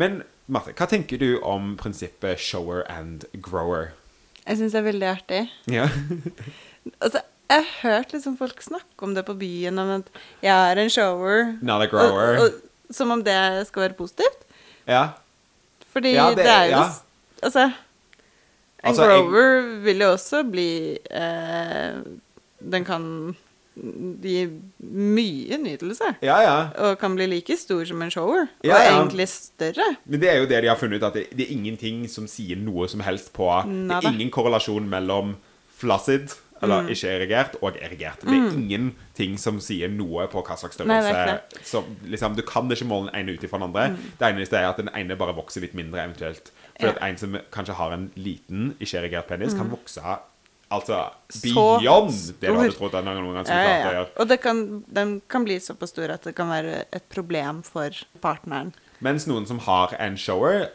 [0.00, 3.92] Men Marte, hva tenker du om prinsippet shower and grower?
[4.46, 5.42] Jeg syns det er veldig artig.
[5.70, 5.88] Ja.
[7.04, 7.20] Altså,
[7.52, 10.06] jeg har hørt liksom folk snakke om det på byen, om at
[10.40, 11.50] jeg er en shower.
[11.60, 12.38] Not a grower.
[12.40, 13.34] Og, og, som om det
[13.68, 14.46] skal være positivt.
[14.88, 15.02] ja.
[15.92, 16.86] Fordi Ja, det, det- er jo ja.
[17.42, 17.74] Altså, en
[18.88, 22.00] Altså, jeg- grower vil jo også bli eh,
[22.72, 23.36] Den kan
[23.76, 24.40] gi
[24.82, 26.14] mye nytelse.
[26.24, 26.56] Ja, ja.
[26.88, 28.48] Og kan bli like stor som en shower.
[28.66, 29.86] Ja, og egentlig større.
[30.04, 32.26] Men det er jo det de har funnet ut, at det, det er ingenting som
[32.30, 35.36] sier noe som helst på Det er ingen korrelasjon mellom
[35.80, 36.88] flaccid, eller Mm.
[36.92, 38.20] ikke erigert, og erigert.
[38.20, 41.40] Det er ingenting som sier noe på hva slags størrelse.
[41.64, 43.96] som, liksom, du kan ikke måle den ene ut ifra den andre.
[44.20, 46.50] Det eneste er at den ene bare vokser litt mindre, eventuelt.
[46.78, 50.00] For at en som kanskje har en liten, ikke erigert penis, kan vokse
[50.70, 51.00] altså
[51.34, 54.12] Så beyond det du hadde trodd at noen gang skulle ja, klart å gjøre.
[54.22, 54.62] Og det kan,
[55.00, 58.72] den kan bli såpass stor at det kan være et problem for partneren.
[59.00, 60.66] Mens noen som har en shower,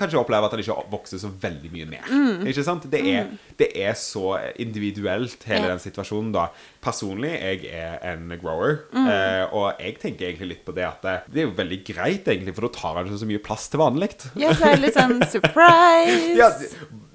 [0.00, 2.06] kanskje opplever at han ikke vokser så veldig mye mer.
[2.08, 2.46] Mm.
[2.48, 2.86] Ikke sant?
[2.90, 3.26] Det er,
[3.60, 6.46] det er så individuelt, hele den situasjonen, da.
[6.80, 9.08] Personlig, jeg er en grower, Mm.
[9.12, 12.24] eh, og jeg tenker egentlig litt på det at det, det er jo veldig greit,
[12.32, 14.10] egentlig, for da tar han ikke så mye plass til vanlig.
[14.40, 16.34] Ja, så er det litt sånn surprise!
[16.40, 16.50] Ja,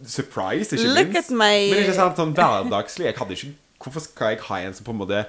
[0.05, 1.29] surprise, ikke Look minst.
[1.31, 4.77] at my- Men ikke sant, sånn hverdagslig Jeg hadde ikke Hvorfor skal jeg ha en
[4.77, 5.23] som på en måte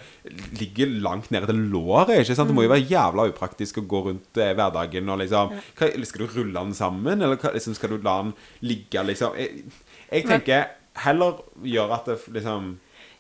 [0.61, 2.13] ligger langt nede til låret?
[2.21, 2.51] Ikke sant?
[2.51, 6.27] Det må jo være jævla upraktisk å gå rundt eh, hverdagen og liksom hva, Skal
[6.27, 9.37] du rulle den sammen, eller hva, liksom, skal du la den ligge, liksom?
[9.41, 9.67] Jeg,
[10.13, 12.73] jeg tenker heller gjøre at det liksom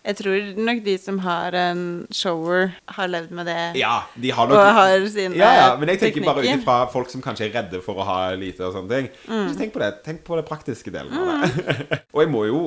[0.03, 3.61] Jeg tror nok de som har en shower, har levd med det.
[3.79, 6.64] Ja, de har nok Og har sine ja, ja, men jeg tenker bare ut teknikker.
[6.64, 9.12] ifra folk som kanskje er redde for å ha lite og sånne ting.
[9.31, 9.53] Mm.
[9.61, 9.92] Tenk på det.
[10.03, 12.01] Tenk på det praktiske delen av det.
[12.14, 12.64] og jeg må jo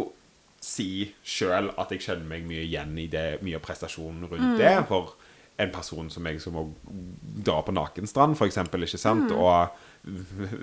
[0.65, 4.58] si sjøl at jeg kjenner meg mye igjen i det, mye av prestasjonen rundt Mm.
[4.58, 4.73] det.
[4.89, 5.13] For
[5.58, 6.63] en person som jeg som må
[7.45, 9.38] dra på nakenstrand, for eksempel, ikke sant, Mm.
[9.38, 9.69] og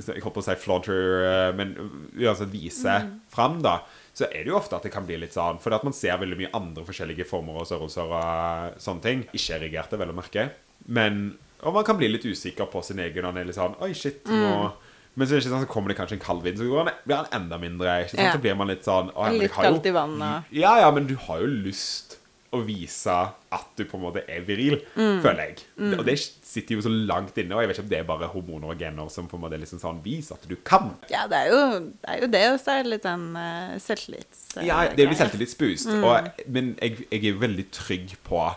[0.07, 1.73] jeg holdt på å si flauter, eh, men
[2.19, 3.21] uansett vise Mm.
[3.29, 3.79] fram, da,
[4.15, 6.19] så er det jo ofte at det kan bli litt sånn, fordi at man ser
[6.19, 9.25] veldig mye andre forskjellige former og størrelser og eh, sånne ting.
[9.33, 10.51] Ikke erigerte, vel å merke.
[10.89, 13.81] Men, og man kan bli litt usikker på sin egen, og han er litt sånn,
[13.81, 14.73] oi, shit, nå...
[15.15, 17.17] Men så, ikke sånn, så kommer det kanskje en kald vind, så går den- blir
[17.21, 18.09] han enda mindre.
[18.09, 18.21] Sant?
[18.23, 18.33] Ja.
[18.33, 20.45] Så blir man litt sånn «Å, Litt kaldt i vannet.
[20.51, 22.17] Ja, ja, men du har jo lyst
[22.53, 23.09] å vise
[23.53, 25.23] at du på en måte er viril, Mm.
[25.25, 25.63] føler jeg.
[25.99, 28.29] Og det sitter jo så langt inne, og jeg vet ikke om det er bare
[28.29, 30.95] hormoner og gener som på en måte liksom sånn viser at du kan.
[31.11, 34.57] Ja, det er jo det, er jo det også er litt sånn uh, selvtillits...
[34.59, 35.89] eh, Ja, det blir selvtillitsboost.
[35.89, 36.05] Mm.
[36.05, 38.55] Og, men jeg, jeg er veldig trygg på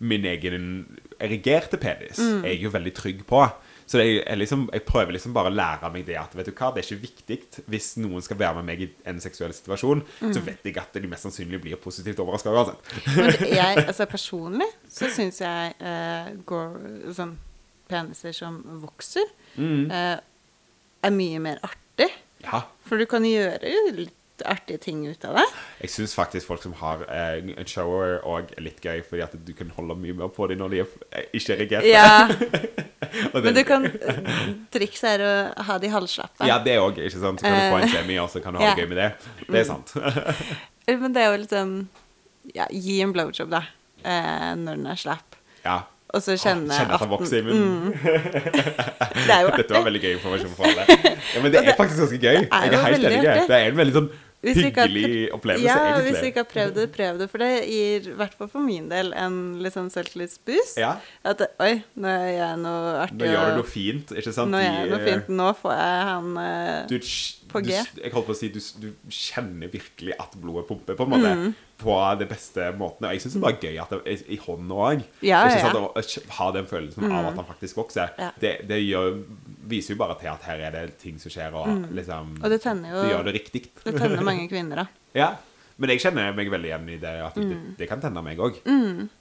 [0.00, 2.18] min egen erigerte penis.
[2.18, 2.42] Mm.
[2.44, 3.44] Jeg er jo veldig trygg på.
[3.86, 6.52] Så det er liksom, jeg prøver liksom bare å lære meg det at vet du
[6.58, 7.36] hva, det er ikke viktig
[7.70, 10.32] hvis noen skal være med meg i en seksuell situasjon, Mm.
[10.34, 12.80] så vet jeg at de mest sannsynlig blir positivt overraska uansett.
[13.16, 16.74] Men jeg, altså personlig så syns jeg uh, går,
[17.14, 17.36] sånn
[17.88, 19.86] peniser som vokser, Mm.
[19.90, 20.18] uh,
[21.06, 22.10] er mye mer artig.
[22.42, 22.64] Ja.
[22.84, 24.12] For du kan gjøre litt
[24.44, 25.44] artige ting ut av det.
[25.80, 29.52] Jeg syns faktisk folk som har eh, en shower er litt gøy, fordi at du
[29.56, 31.88] kan holde mye mer på dem når de er eh, ikke erigerte.
[31.88, 32.28] Ja,
[33.34, 33.88] men du kan
[34.74, 35.32] Trikset er å
[35.70, 36.46] ha de halvslappe.
[36.48, 37.40] Ja, det òg, ikke sant.
[37.40, 38.84] Så kan du få en semi, og så kan du ha det ja.
[38.84, 39.10] gøy med det.
[39.48, 39.96] Det er sant.
[40.86, 41.76] Men det er jo liksom
[42.54, 43.64] Ja, gi en blowjob, da.
[44.06, 45.38] Eh, når den er slapp.
[45.64, 45.80] Ja.
[46.14, 47.92] Og så kjenne, Kjenne at han den- vokser i munnen.
[49.26, 50.84] Det er jo Dette var veldig gøy informasjon for alle.
[51.34, 52.38] Ja, men det er faktisk ganske gøy.
[52.44, 53.48] Det er Jeg er helt enig.
[53.50, 54.08] Det er en veldig sånn
[54.46, 57.28] Du hyggelig opplevelse, Ja, hvis du ikke har prøvd det, prøv det.
[57.32, 60.78] For det gir, i hvert fall for min del, en litt sånn selvtillitsboost.
[60.80, 60.92] Ja.
[61.26, 63.20] At oi, nå gjør jeg noe artig.
[63.20, 64.54] Nå gjør du noe fint, ikke sant?
[64.54, 65.32] Nå gjør jeg noe fint.
[65.42, 66.98] Nå får jeg han eh, du,
[67.52, 67.80] På du, G.
[68.04, 71.34] jeg holdt på å si du, du kjenner virkelig at blodet pumper, på en måte.
[71.40, 71.54] Mm.
[71.78, 73.04] På det beste måten.
[73.04, 75.02] Og jeg syns det var gøy at det i hånden òg.
[75.20, 75.72] Ja, ja?
[75.72, 75.90] Å
[76.38, 78.14] ha den følelsen av at han faktisk vokser.
[78.18, 78.30] Ja.
[78.40, 79.18] Det, det gjør,
[79.68, 82.44] viser jo bare til at her er det ting som skjer, og liksom Mm.
[82.44, 83.62] Og det tenner jo- Det gjør det riktig.
[83.84, 84.86] Det tenner mange kvinner, da.
[85.14, 85.34] Ja.
[85.78, 87.76] Men jeg kjenner meg veldig igjen i det at det, Mm.
[87.76, 88.56] det kan tenne meg òg.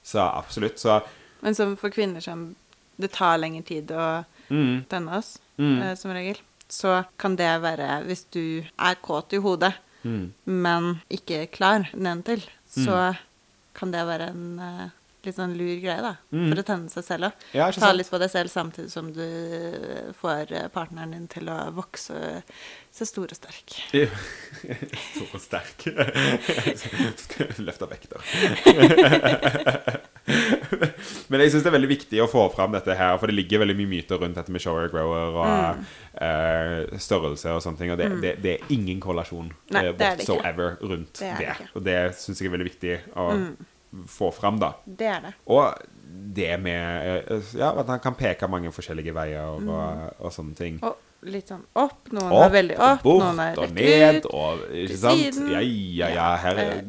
[0.02, 0.78] Så absolutt.
[0.80, 1.02] Så
[1.42, 2.56] Men som for kvinner som
[2.98, 5.82] det tar lengre tid å mm, tenne oss, Mm.
[5.84, 6.38] eh, som regel,
[6.70, 9.74] så kan det være hvis du er kåt i hodet,
[10.06, 10.26] mm.
[10.46, 13.14] men ikke klar nedentil, så
[13.76, 14.94] kan det være en eh,
[15.28, 16.14] litt sånn lur greie, da.
[16.32, 16.48] Mm.
[16.52, 17.38] For å tenne seg selv opp.
[17.56, 19.26] Ja, Ta litt på deg selv samtidig som du
[20.20, 22.16] får eh, partneren din til å vokse
[22.96, 23.70] så stor og sterk.
[25.12, 25.80] Stor og sterk.
[27.26, 28.20] Skal løfte vekter.
[31.30, 33.62] Men jeg syns det er veldig viktig å få fram dette her, for det ligger
[33.66, 35.44] veldig mye myter rundt dette med shower grower og
[35.76, 35.82] Mm.
[36.22, 39.98] uh, størrelse og sånne ting, og det, det, det er ingen korrelasjon Nei, eh, det
[39.98, 40.36] det ikke.
[40.36, 41.56] whatsoever rundt Det det.
[41.60, 41.66] Mm.
[41.76, 43.18] Og det syns jeg er veldig viktig å
[44.08, 44.74] få fram, da.
[44.86, 45.34] Det er det.
[45.48, 45.74] Og
[46.36, 49.70] det med eh, Ja, at han kan peke mange forskjellige veier og,
[50.20, 50.80] og sånne ting.
[50.86, 52.12] Og litt sånn opp.
[52.14, 54.28] Noen Opp er veldig opp, bort, noen er rett og ned ut.
[54.32, 55.50] og til siden.
[55.56, 56.28] Ja, ja, ja.
[56.44, 56.86] Her er Eh,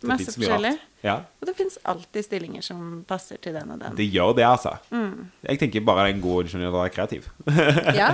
[0.00, 0.74] det masse forskjellig.
[1.06, 3.94] Ja, Og det fins alltid stillinger som passer til den og den.
[3.96, 4.74] det gjør det, altså.
[4.90, 5.30] Mm.
[5.48, 7.28] Jeg tenker bare det er en god ingeniør å være kreativ.
[8.00, 8.10] Ja.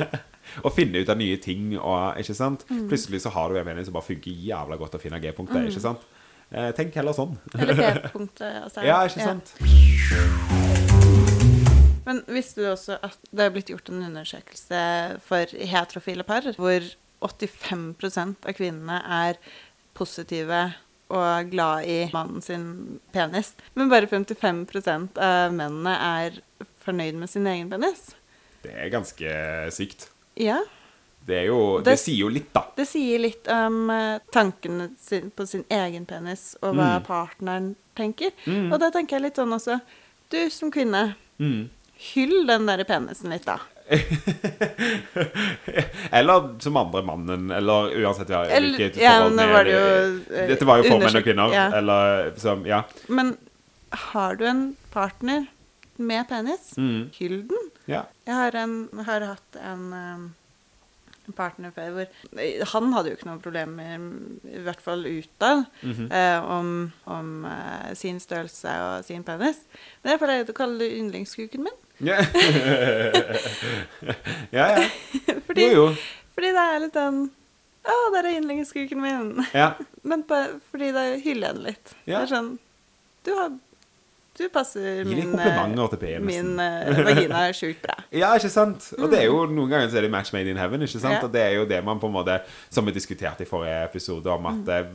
[0.66, 2.64] og finne ut av nye ting og Ikke sant?
[2.68, 2.88] Mm.
[2.90, 5.68] Plutselig så har du en mening som bare funker jævla godt å finne G-punktet.
[5.70, 6.02] Ikke sant?
[6.52, 7.38] Eh, tenk heller sånn.
[7.56, 8.58] Eller P-punktet.
[8.66, 8.84] Altså.
[8.84, 9.54] Ja, ikke sant?
[12.04, 14.82] Men visste du også at det er blitt gjort en undersøkelse
[15.24, 16.84] for heterofile par, hvor
[17.22, 19.38] 85% av kvinnene er
[19.96, 20.64] positive
[21.12, 22.66] og glad i mannen sin
[23.12, 26.38] penis, men bare 55% av mennene er
[26.82, 28.10] fornøyd med sin egen penis?
[28.64, 29.34] Det er ganske
[29.74, 30.08] sykt.
[30.40, 30.62] Ja.
[31.26, 32.64] Det jo Det, Det- sier jo litt, da.
[32.76, 37.04] Det sier litt om eh, tankene sin, på sin egen penis, og hva Mm.
[37.06, 38.30] partneren tenker.
[38.46, 38.72] Mm.
[38.72, 39.80] Og da tenker jeg litt sånn også
[40.30, 41.68] Du som kvinne, Mm.
[42.14, 43.58] hyll den der penisen litt, da.
[46.10, 50.78] Eller som andre mannen, eller uansett ja, hvilket ja, forhold det jo, eh, Dette var
[50.82, 51.52] jo for menn og kvinner.
[51.54, 51.66] ja.
[51.78, 52.82] Eller som Ja.
[53.08, 53.36] Men
[53.90, 55.46] har du en partner
[55.98, 57.10] med penis, Mm.
[57.18, 57.70] hyll den.
[57.86, 58.02] ja.
[58.26, 60.34] Jeg har, en, har hatt en, en
[61.32, 62.06] partner før hvor
[62.72, 64.04] Han hadde jo ikke noen problemer,
[64.48, 66.08] i hvert fall utad, Mhm.
[66.12, 69.64] eh, om, om eh, sin størrelse og sin penis.
[70.02, 71.78] Men jeg pleier å kalle det yndlingskuken min.
[72.02, 72.16] Ja,
[74.50, 74.66] ja.
[74.76, 74.84] ja.
[75.46, 75.86] fordi, Jo, jo.
[76.34, 77.20] fordi det er litt den
[77.82, 79.30] Å, der er yndlingskuken min.
[79.54, 79.72] Ja.
[80.08, 80.36] Men på,
[80.70, 81.94] fordi da hyller jeg den litt.
[82.06, 82.20] Ja.
[82.20, 82.50] Det er sånn
[83.26, 83.48] Du, har,
[84.38, 85.34] du passer Gi min,
[86.24, 87.98] min uh, vagina sjukt bra.
[88.22, 88.86] Ja, ikke sant?
[88.98, 91.18] Og det er jo noen ganger så er det match made in heaven, ikke sant?
[91.18, 91.22] Ja.
[91.26, 92.38] Og det er jo det man på en måte
[92.72, 94.90] Som vi diskuterte i forrige episode, om at eh,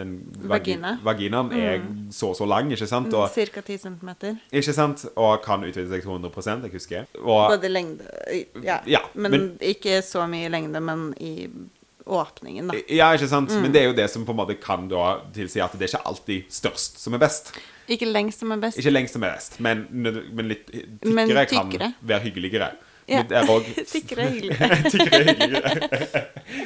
[0.00, 0.12] den
[0.50, 0.96] Vagina.
[1.06, 1.82] vaginaen er
[2.14, 3.14] så så lang, ikke sant?
[3.14, 4.38] Og, Cirka 10 centimeter.
[4.52, 5.04] ikke sant?
[5.16, 7.10] Og kan utvide seg til 100 jeg husker.
[7.22, 8.04] Og Både lengde
[8.62, 11.48] Ja, Ja, men, men- ikke så mye lengde, men i
[12.06, 12.74] åpningen, da.
[12.88, 13.50] Ja, ikke sant?
[13.50, 13.62] Mm.
[13.62, 15.92] Men det er jo det som på en måte kan da tilsi at det er
[15.94, 17.52] ikke alltid størst som er best.
[17.90, 18.78] Ikke lengst som er best.
[18.78, 22.70] Ikke lengst som er best, men, men litt tykkere, Men kan være hyggeligere.
[23.10, 23.24] Ja.
[23.26, 23.42] Er
[23.90, 24.76] Tykkere er hyggeligere.
[24.92, 26.20] Tykkere er hyggeligere.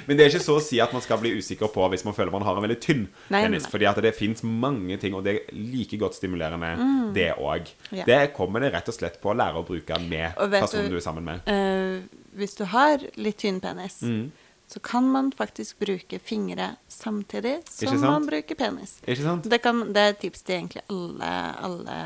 [0.07, 2.13] Men det er ikke så å si at man skal bli usikker på hvis man
[2.17, 3.65] føler man har en veldig tynn Nei, penis.
[3.73, 6.75] Fordi at det fins mange ting, og det er like godt stimulerende,
[7.17, 7.71] det òg.
[7.89, 7.97] Mm.
[8.03, 8.09] Ja.
[8.11, 11.01] Det kommer det rett og slett på å lære å bruke med personen du- du
[11.01, 11.49] er sammen med.
[11.49, 12.05] Uh,
[12.37, 14.27] hvis du har litt tynn penis, Mm.
[14.75, 18.97] Så kan man faktisk bruke fingre samtidig som man bruker penis.
[19.07, 21.31] Det, kan, det er et tips til egentlig alle,
[21.69, 21.99] alle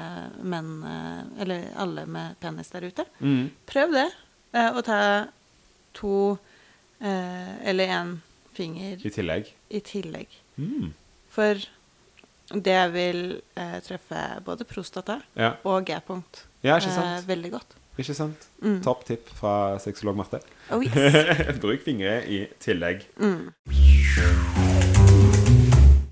[0.44, 3.06] menn eh, Eller alle med penis der ute.
[3.24, 3.46] Mm.
[3.70, 4.06] Prøv det.
[4.52, 4.98] eh, Å ta
[5.96, 6.12] to
[7.00, 8.12] eh, eller én
[8.52, 9.48] finger I tillegg.
[9.70, 10.28] i tillegg.
[10.58, 10.92] Mm.
[11.32, 11.64] For
[12.52, 13.22] det vil
[13.56, 15.54] eh, treffe både prostata Ja.
[15.64, 17.76] og G-punkt ja, ikke eh, veldig godt.
[17.98, 18.48] Ikke sant?
[18.62, 18.78] Mm.
[18.82, 20.40] Topp tipp fra sexolog Marte.
[20.70, 21.58] Oh, yes.
[21.62, 23.06] Bruk fingre i tillegg.
[23.18, 23.50] mm.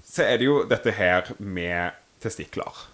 [0.07, 2.87] så er det jo dette her med testikler.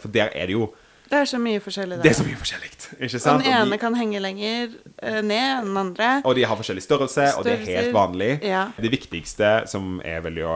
[0.00, 0.70] For der er det jo
[1.10, 2.02] Det er så mye forskjellig Der.
[2.04, 2.68] Det er så mye forskjellig.
[3.00, 3.42] Ikke sant?
[3.44, 6.08] den ene de, kan henge lenger eh, ned enn den andre.
[6.24, 8.30] og de har forskjellig størrelse, og det er helt vanlig.
[8.46, 8.64] Ja.
[8.78, 10.46] Det viktigste som er veldig,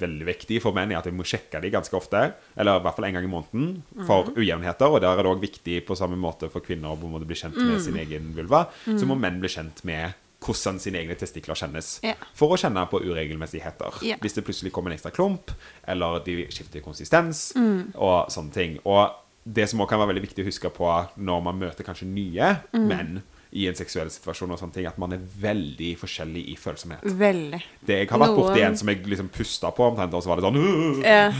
[0.00, 2.22] veldig viktig for menn, er at vi må sjekke dem ganske ofte.
[2.56, 3.72] Eller i hvert fall en gang i måneden
[4.06, 4.38] for mm.
[4.38, 4.86] ujevnheter.
[4.94, 7.68] Og der er det òg viktig på samme måte for kvinner å bli kjent Mm.
[7.72, 8.66] med sin egen vulva.
[8.84, 10.14] Så må menn bli kjent med
[10.46, 11.96] hvordan sine egne testikler kjennes.
[12.04, 12.18] Yeah.
[12.36, 14.02] For å kjenne på uregelmessigheter.
[14.04, 14.20] Yeah.
[14.22, 15.50] Hvis det plutselig kommer en ekstra klump,
[15.88, 17.94] eller de skifter konsistens, Mm.
[17.94, 18.78] og sånne ting.
[18.84, 19.10] Og
[19.46, 20.90] det som også kan være veldig viktig å huske på
[21.22, 22.86] når man møter kanskje nye Mm.
[22.90, 23.22] menn
[23.56, 27.04] i en seksuell situasjon, og sånne ting, at man er veldig forskjellig i følsomhet.
[27.06, 27.60] Veldig.
[27.86, 30.40] Det, jeg har vært borti en som jeg liksom pusta på omtrent, og så var
[30.42, 31.30] det sånn Ja.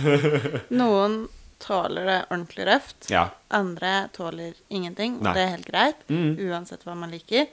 [0.71, 1.27] Noen
[1.61, 3.11] tåler det ordentlig røft.
[3.11, 3.27] Ja.
[3.51, 5.35] Andre tåler ingenting, og Nei.
[5.35, 6.07] det er helt greit.
[6.09, 6.37] Mm.
[6.49, 7.49] Uansett hva man liker.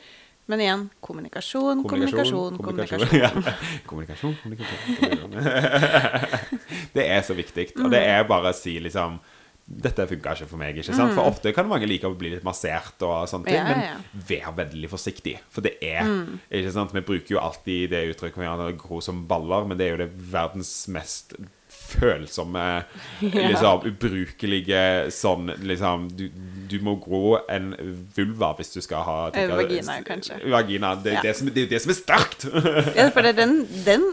[0.46, 3.44] Men igjen kommunikasjon, kommunikasjon, kommunikasjon.
[3.88, 4.90] Kommunikasjon, kommunikasjon,
[5.32, 6.74] kommunikasjon.
[6.94, 7.72] Det er så viktig.
[7.80, 9.16] Og det er bare å si liksom
[9.66, 10.78] dette funka ikke for meg.
[10.78, 11.14] ikke sant?
[11.16, 13.98] For ofte kan mange like å bli litt massert, og sånne ting, Ja, ja, ja.
[14.14, 15.38] men vær veldig forsiktig.
[15.50, 16.04] For det er
[16.52, 16.92] ikke sant?
[16.94, 20.02] Vi bruker jo alltid det uttrykket med at gro som baller, men det er jo
[20.04, 21.36] det verdens mest
[21.74, 22.84] følsomme,
[23.22, 26.28] liksom ubrukelige sånn liksom du,
[26.70, 27.74] du må gro en
[28.16, 30.38] vulva hvis du skal ha tenker, vagina, kanskje.
[30.54, 30.94] Vagina.
[31.02, 31.26] Det, er Ja.
[31.30, 32.48] det, som, det er det som er sterkt!
[33.00, 34.08] Ja, for det er den, den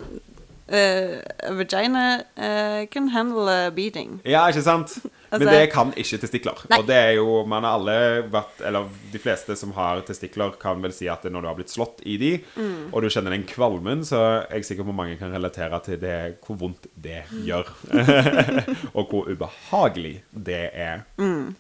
[0.70, 1.18] Uh,
[1.58, 4.20] Vagina uh, can handle beating.
[4.22, 4.92] Ja, ikke sant?
[5.31, 6.59] Men Altså- det kan ikke testikler.
[6.71, 6.79] Nei.
[6.81, 10.83] Og det er jo, man har alle vært Eller de fleste som har testikler, kan
[10.83, 12.93] vel si at når du har blitt slått i de, Mm.
[12.93, 16.40] og du kjenner den kvalmen, så er jeg sikker på mange kan relatere til det,
[16.45, 17.64] hvor vondt det gjør.
[18.97, 21.05] og hvor ubehagelig det er.
[21.19, 21.55] Mm.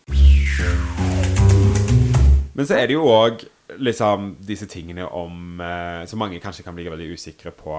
[2.54, 3.44] Men så er det jo òg
[3.78, 7.76] liksom disse tingene om eh, Som mange kanskje kan bli veldig usikre på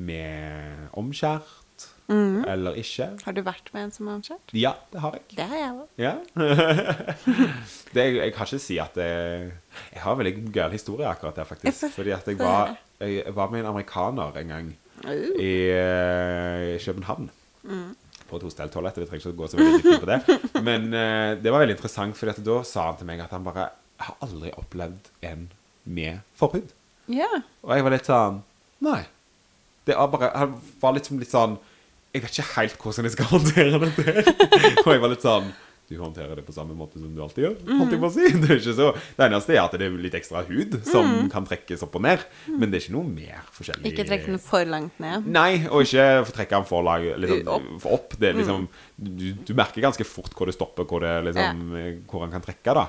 [0.00, 1.46] med omskjært
[2.10, 2.42] Mm.
[2.50, 3.06] eller ikke.
[3.24, 4.54] Har du vært med en som har arrangert?
[4.56, 5.22] Ja, det har jeg.
[5.38, 5.88] Det har jeg òg.
[6.02, 6.14] Ja.
[7.94, 9.08] det, jeg kan ikke si at det,
[9.92, 11.86] Jeg har en veldig gøyal historie akkurat der, faktisk.
[11.98, 14.70] Fordi at jeg var, jeg var med en amerikaner en gang
[15.00, 15.40] Uh.
[15.40, 17.30] i eh, København.
[17.64, 17.94] Mm.
[18.28, 18.98] På et hostelltoalett.
[18.98, 20.18] Vi trenger ikke gå så veldig dypt på det.
[20.68, 23.70] Men uh, det var veldig interessant, for da sa han til meg at han bare
[23.70, 25.48] Jeg har aldri opplevd en
[25.84, 26.68] med forhud.
[27.08, 27.40] Yeah.
[27.64, 28.42] Og jeg var litt sånn
[28.84, 29.00] Nei.
[29.88, 31.56] Det er bare Han var liksom litt sånn
[32.10, 34.22] Jeg vet ikke helt hvordan jeg skal håndtere dette.
[34.84, 35.50] og jeg var litt sånn
[35.90, 37.54] Du håndterer det på samme måte som du alltid gjør.
[37.66, 38.26] holdt jeg på å si.
[38.42, 41.46] Det, er ikke så, det eneste er at det er litt ekstra hud som kan
[41.46, 42.22] trekkes opp og ned.
[42.50, 43.90] Men det er ikke noe mer forskjellig.
[43.90, 45.26] Ikke trekke den for langt ned.
[45.34, 48.14] Nei, og ikke trekke den for langt liksom, for opp.
[48.22, 48.68] Det er liksom,
[49.02, 51.76] du, du merker ganske fort hvor det stopper, hvor, det, liksom,
[52.10, 52.74] hvor han kan trekke.
[52.78, 52.86] da.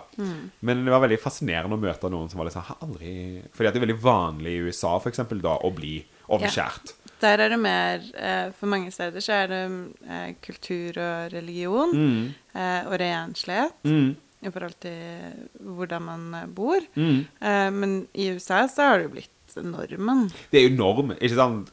[0.66, 3.14] Men det var veldig fascinerende å møte noen som var litt sånn har aldri...
[3.54, 6.00] Fordi det er veldig vanlig i USA for eksempel, da, å bli
[6.32, 6.96] omskjært.
[7.22, 9.62] Der er det mer eh, For mange steder så er det
[10.10, 12.34] eh, kultur og religion Mm.
[12.56, 14.16] eh, og renslighet Mm.
[14.42, 16.80] i forhold til hvordan man bor.
[16.96, 17.26] Mm.
[17.42, 19.30] Eh, men i USA så har det jo blitt
[19.62, 20.30] normen.
[20.50, 21.12] Det er jo norm.
[21.20, 21.70] ikke sant?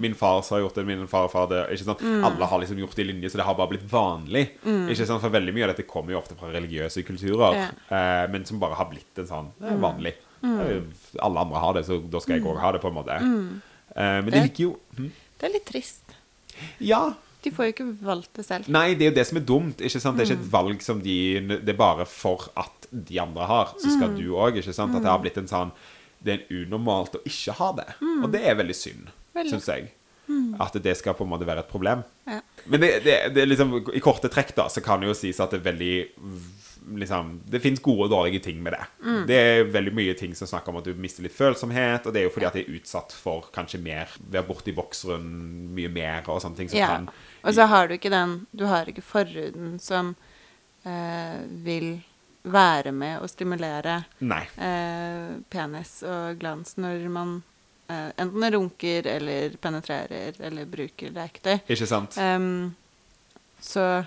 [0.00, 1.64] Min far har gjort det, min far og far det.
[1.74, 2.00] ikke sant?
[2.24, 4.44] Alle har liksom gjort det i linje, så det har bare blitt vanlig.
[4.64, 5.20] ikke sant?
[5.20, 7.66] For veldig mye av dette kommer jo ofte fra religiøse kulturer, Ja.
[7.90, 10.14] eh, men som bare har blitt en sånn er vanlig.
[10.44, 10.82] Eh,
[11.20, 13.60] Alle andre har det, så da skal jeg òg ha det, på en måte.
[13.96, 15.12] Eh, men det Det- liker jo hm?
[15.40, 16.14] Det er litt trist.
[16.80, 17.14] Ja.
[17.42, 18.68] De får jo ikke valgt det selv.
[18.68, 19.76] Nei, det er jo det som er dumt.
[19.80, 20.16] ikke sant?
[20.16, 23.74] Det er ikke et valg som de Det er bare for at de andre har,
[23.78, 24.56] så skal du òg.
[24.58, 25.72] At det har blitt en sånn
[26.24, 27.86] Det er en unormalt å ikke ha det.
[28.22, 29.90] Og det er veldig synd, syns jeg.
[30.58, 32.02] At det skal på en måte være et problem.
[32.26, 32.40] Ja.
[32.66, 35.38] Men det, det, det er liksom, i korte trekk da, så kan det jo sies
[35.38, 36.08] at det er veldig
[36.94, 38.84] liksom, Det fins gode og dårlige ting med det.
[39.26, 42.20] Det er veldig mye ting som snakker om at du mister litt følsomhet, og det
[42.20, 45.26] er jo fordi at det er utsatt for kanskje mer Være borti vokseren
[45.74, 46.86] mye mer og sånne ting som Ja.
[46.86, 47.08] kan
[47.44, 50.14] Og så har du ikke den Du har ikke forhuden som
[50.84, 52.02] eh, vil
[52.46, 57.42] være med og stimulere eh, penis og glans når man
[57.90, 61.58] eh, enten runker eller penetrerer eller bruker leketøy.
[61.68, 62.16] Ikke sant?
[62.18, 62.74] Um,
[63.60, 64.04] så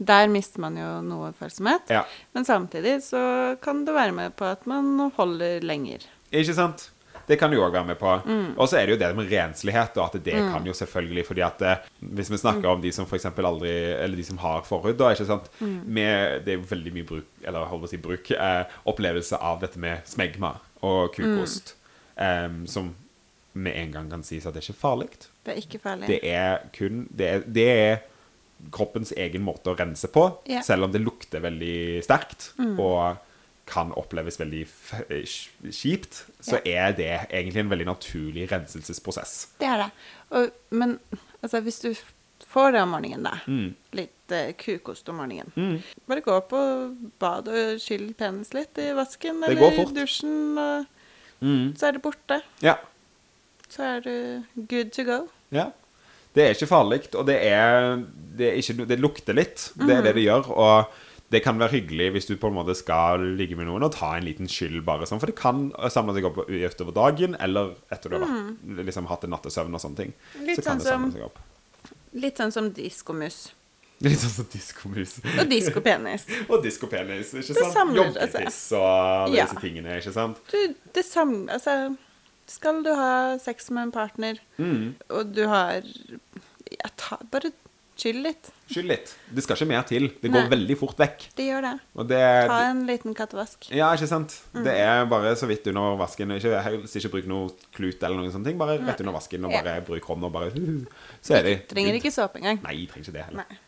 [0.00, 1.90] der mister man jo noe følsomhet.
[1.92, 2.04] Ja.
[2.32, 6.06] Men samtidig så kan det være med på at man holder lenger.
[6.32, 6.86] Ikke sant?
[7.30, 8.10] Det kan du òg være med på.
[8.26, 8.54] Mm.
[8.58, 9.96] Og så er det jo det med renslighet.
[10.00, 12.70] Og at det kan jo selvfølgelig fordi at eh, Hvis vi snakker Mm.
[12.72, 15.82] om de som for aldri Eller de som har forhud, da, ikke sant Mm.
[15.86, 19.36] med, Det er jo veldig mye bruk Eller holdt på å si bruk eh, opplevelse
[19.40, 21.74] av dette med smegma og kukost.
[22.18, 22.24] Mm.
[22.24, 22.94] em, som
[23.54, 25.08] med en gang kan sies at det er ikke farlig.
[25.44, 26.06] Det er ikke farlig.
[26.08, 27.98] Det er kun Det er, det er
[28.72, 30.26] kroppens egen måte å rense på.
[30.46, 30.62] Mm.
[30.66, 33.16] selv om det lukter veldig sterkt og
[33.70, 34.64] kan oppleves veldig
[35.70, 39.34] kjipt, så er det egentlig en veldig naturlig renselsesprosess.
[39.60, 39.90] Det er det.
[40.34, 40.98] Og, men
[41.42, 41.90] altså, hvis du
[42.50, 43.36] får det om morgenen, da.
[43.46, 43.74] Mm.
[43.94, 45.52] Litt uh, kukost om morgenen.
[45.54, 45.76] Mm.
[46.10, 46.62] Bare gå på
[47.22, 50.96] badet og skyll penis litt i vasken Det eller i dusjen, og
[51.40, 51.72] Mm.
[51.72, 52.36] så er det borte.
[52.60, 52.74] Ja.
[53.72, 55.28] Så er du good to go.
[55.50, 55.70] Ja.
[56.34, 57.96] Det er ikke farlig, og det er
[58.40, 59.72] Det, er ikke, det lukter litt.
[59.76, 60.16] Det er det Mm.
[60.16, 60.50] det gjør.
[60.56, 60.86] Og
[61.30, 64.14] det kan være hyggelig hvis du på en måte skal ligge med noen og ta
[64.16, 65.20] en liten skyld, bare sånn.
[65.20, 69.24] For det kan samle seg opp utover dagen, eller etter du har vært, liksom, hatt
[69.24, 70.12] en nattesøvn og sånne ting.
[70.46, 71.38] Litt så kan sånn det samle seg opp.
[72.14, 73.50] Litt sånn som diskomus.
[74.00, 75.18] Litt sånn som diskomus.
[75.38, 76.24] Og diskopenis.
[76.50, 77.74] og diskopenis, ikke Det sant?
[77.76, 79.44] samler- Joggetiss og alle Ja.
[79.44, 80.38] disse tingene, ikke sant?
[80.50, 81.96] Du, det samler Altså,
[82.50, 84.94] skal du ha sex med en partner, Mm.
[85.10, 87.52] og du har ja, ta, Bare
[88.00, 88.48] chill litt.
[88.70, 89.10] Chill litt.
[89.28, 90.06] Det skal ikke mer til.
[90.22, 90.40] Det Nei.
[90.40, 91.26] går veldig fort vekk.
[91.36, 91.72] Det gjør det.
[92.08, 93.68] Det Ta en liten kattevask.
[93.76, 94.36] Ja, ikke sant?
[94.54, 94.62] Mm.
[94.64, 96.32] Det er bare så vidt under vasken.
[96.32, 98.56] Ikke, helst ikke bruk noe klut eller noen sånne ting.
[98.62, 99.80] Bare rett under vasken og Ja.
[99.80, 100.50] bruk hånda, og bare
[101.20, 102.62] Så er det Trenger ikke såpe engang.
[102.62, 103.44] Nei, trenger ikke det heller.
[103.50, 103.58] Nei.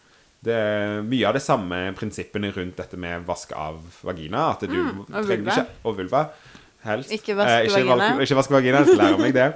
[0.42, 4.50] Det er mye av det samme prinsippene rundt dette med vask av vagina.
[4.50, 6.30] At du Mm, trenger ikke Og vulva.
[6.82, 7.10] Helst.
[7.14, 8.18] Ikke vaske Eh, vagina.
[8.24, 8.84] ikke vaske vagina.
[8.84, 9.46] Skal meg det.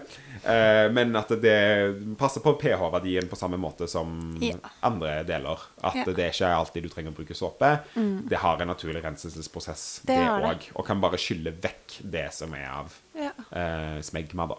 [0.47, 4.55] Eh, men at det passer på pH-verdien på samme måte som Ja.
[4.87, 5.59] andre deler.
[5.83, 6.05] At Ja.
[6.05, 6.15] Mm.
[6.15, 7.81] det er ikke alltid du trenger å bruke såpe.
[8.29, 10.71] Det har en naturlig renselsesprosess, Det òg.
[10.77, 13.31] Og kan bare skylle vekk det som er av Ja.
[13.53, 14.55] eh, smegma, da.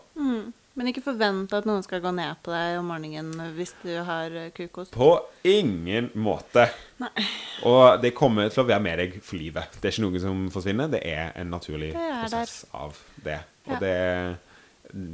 [0.78, 4.30] Men ikke forvent at noen skal gå ned på deg om morgenen hvis du har
[4.38, 4.92] eh, kukost.
[4.94, 5.08] På
[5.48, 6.68] ingen måte.
[7.02, 7.10] Nei.
[7.72, 9.74] Og det kommer til å være med deg for livet.
[9.82, 10.92] Det er ikke noe som forsvinner.
[10.94, 12.94] Det er en naturlig er prosess av
[13.26, 13.40] det.
[13.68, 13.80] Og Ja.
[13.82, 13.96] det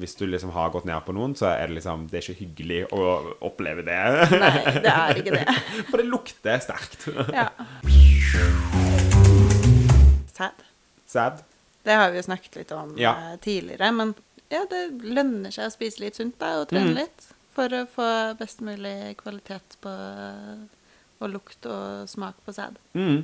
[0.04, 2.44] Hvis du liksom har gått ned på noen, så er det liksom Det er ikke
[2.44, 3.08] hyggelig å
[3.48, 3.98] oppleve det.
[4.44, 5.48] Nei, det er ikke det.
[5.90, 7.08] For det lukter sterkt.
[7.34, 7.48] Ja.
[10.34, 10.52] Sad.
[11.06, 11.42] Sad.
[11.84, 13.16] Det har vi jo snakket litt om Ja.
[13.32, 14.14] eh, tidligere, men
[14.54, 17.00] ja, det lønner seg å spise litt sunt da, og trene Mm.
[17.02, 18.08] litt for å få
[18.40, 19.92] best mulig kvalitet på
[21.24, 22.76] og lukt og smak på sæd.
[22.98, 23.22] Mm.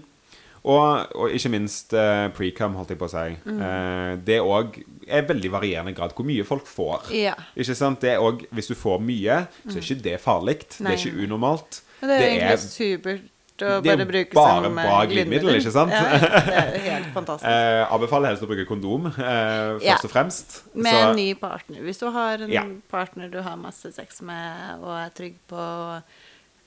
[0.69, 3.33] Og, og ikke minst eh, pre-cum, holdt jeg på å si.
[3.47, 3.59] Mm.
[3.63, 4.77] Eh, det òg
[5.07, 7.09] er veldig varierende grad hvor mye folk får.
[7.15, 7.33] Ja.
[7.55, 8.01] Ikke sant?
[8.03, 10.57] Det er også, hvis du får mye, så er ikke det farlig.
[10.67, 10.87] Det Mm.
[10.91, 11.81] Er ikke unormalt.
[12.01, 13.21] Men det er jo egentlig supert
[13.65, 15.91] å er bare bruke bare som eh, bra glidemiddel, ikke sant?
[15.91, 17.49] Ja, det er jo helt fantastisk.
[17.49, 19.97] Eh, anbefaler helst å bruke kondom, eh, først Ja.
[20.03, 20.57] og fremst.
[20.75, 21.79] Med Så- en ny partner.
[21.81, 22.63] Hvis du har en Ja.
[22.89, 26.01] partner du har masse sex med og er trygg på, og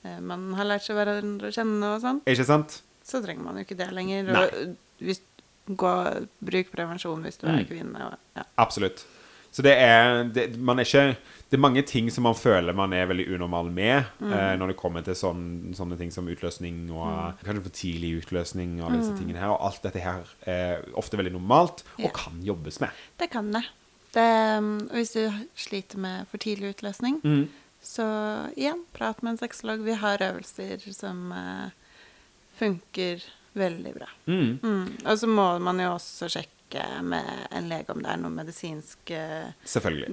[0.05, 2.81] eh, man har lært seg hverandre å kjenne og sånn, Ikke sant?
[3.03, 4.23] så trenger man jo ikke det lenger.
[4.31, 4.43] Nei.
[4.43, 5.21] Og hvis,
[5.69, 5.91] gå,
[6.43, 7.67] bruk prevensjon hvis du er Mm.
[7.67, 8.05] kvinne.
[8.11, 8.43] Og, ja.
[8.57, 9.03] Absolutt.
[9.53, 11.15] Så det er det, Man er ikke
[11.53, 14.31] Det er mange ting som man føler man er veldig unormal med Mm.
[14.33, 18.79] eh, når det kommer til sånne, sånne ting som utløsning og kanskje for tidlig utløsning
[18.81, 19.17] og disse Mm.
[19.19, 19.49] tingene her.
[19.53, 22.09] Og alt dette her er ofte veldig normalt og Ja.
[22.09, 22.89] kan jobbes med.
[23.19, 23.63] Det kan det.
[24.13, 27.47] det um, og hvis du sliter med for tidlig utløsning, Mm.
[27.83, 29.83] så igjen, prat med en sexolog.
[29.85, 31.69] Vi har øvelser som eh,
[32.59, 33.21] funker
[33.55, 34.07] veldig bra.
[34.27, 34.59] Mm.
[34.63, 34.87] Mm.
[35.05, 36.47] Og så må man jo også sjekke
[37.03, 39.51] med en lege om det er noen medisinsk eh,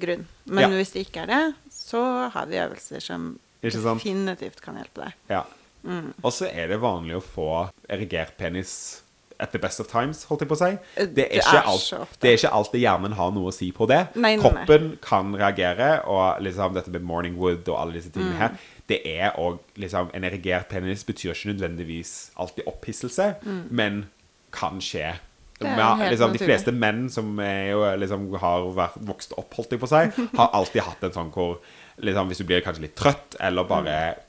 [0.00, 0.26] grunn.
[0.46, 0.68] Men Ja.
[0.76, 5.12] hvis det ikke er det, så har vi øvelser som definitivt kan hjelpe deg.
[5.28, 5.42] Ja.
[5.84, 6.12] Mm.
[6.22, 9.02] Og så er det vanlig å få erigert penis
[9.40, 10.78] at the best of times, holdt jeg på å si.
[10.96, 12.18] Eh, Det er det ikke er alt, så ofte.
[12.20, 14.14] det er ikke alltid hjernen har noe å si på det.
[14.14, 14.42] Nei, nei, nei.
[14.66, 18.12] Kroppen kan reagere, og liksom dette med morning wood og alle disse Mm.
[18.12, 23.36] tingene her, det er òg liksom En erigert penis betyr ikke nødvendigvis alltid opphisselse,
[23.70, 24.10] men
[24.52, 25.14] kan skje.
[25.60, 25.98] Mm.
[26.00, 29.88] Helt liksom, de fleste menn som jo, liksom, har vært, vokst opp, holdt jeg på
[29.88, 31.58] å si, har alltid hatt en sånn hvor
[32.00, 34.26] liksom, Hvis du blir kanskje litt trøtt, eller bare Mm.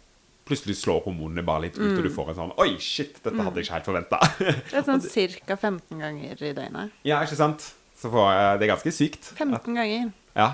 [0.52, 3.62] Plutselig slår hormonene bare litt ut, og du får en sånn Oi, shit, dette hadde
[3.62, 4.18] jeg ikke helt forventa.
[4.42, 5.04] Det er sånn
[5.48, 5.56] ca.
[5.56, 6.92] 15 ganger i døgnet.
[7.08, 7.70] ja, ikke sant?
[7.96, 9.30] Så får, det er ganske sykt.
[9.38, 10.10] 15 ganger.
[10.36, 10.48] Ja.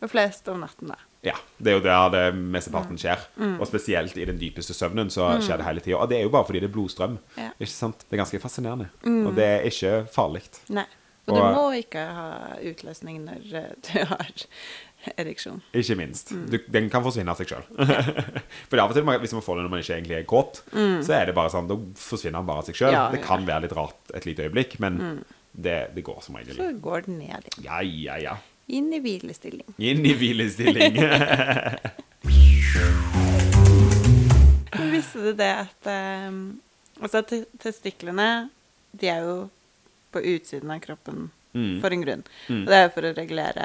[0.00, 0.96] Og flest om natten, da.
[1.22, 1.34] Ja.
[1.62, 2.98] Det er jo der det mesteparten Mm.
[2.98, 3.26] skjer.
[3.60, 5.96] Og spesielt i den dypeste søvnen så skjer det hele tida.
[6.02, 7.18] Og det er jo bare fordi det er blodstrøm.
[7.36, 7.50] Ja.
[7.52, 7.60] Mm.
[7.60, 7.98] Ikke sant?
[8.08, 8.88] Det er ganske fascinerende.
[9.06, 10.42] Og det er ikke farlig.
[10.68, 10.86] Nei.
[11.30, 14.32] Og du må ikke ha utløsning når eh, du har
[15.22, 15.60] ereksjon.
[15.78, 16.32] Ikke minst.
[16.34, 16.48] Mm.
[16.50, 17.62] Du, den kan forsvinne av seg sjøl.
[18.70, 21.14] For av og til, hvis man får det når man ikke egentlig er kåt, så
[21.20, 22.90] er det bare sånn, da forsvinner den bare av seg sjøl.
[22.90, 22.98] Mm.
[22.98, 23.26] Ja, Det ja.
[23.30, 24.98] kan være litt rart et lite øyeblikk, men
[25.54, 26.58] det, det går som regel.
[26.58, 27.64] Så går den ned igjen.
[27.66, 28.36] Ja, ja, ja.
[28.66, 29.74] Inn i hvilestilling.
[29.78, 30.96] Inn i hvilestilling.
[34.92, 35.88] Visste du det at
[36.28, 36.42] um,
[37.02, 37.22] Altså,
[37.58, 38.48] testiklene,
[38.92, 39.36] de er jo
[40.14, 41.80] på utsiden av kroppen Mm.
[41.82, 42.22] for en grunn.
[42.48, 42.60] Mm.
[42.62, 43.64] Og det er jo for å regulere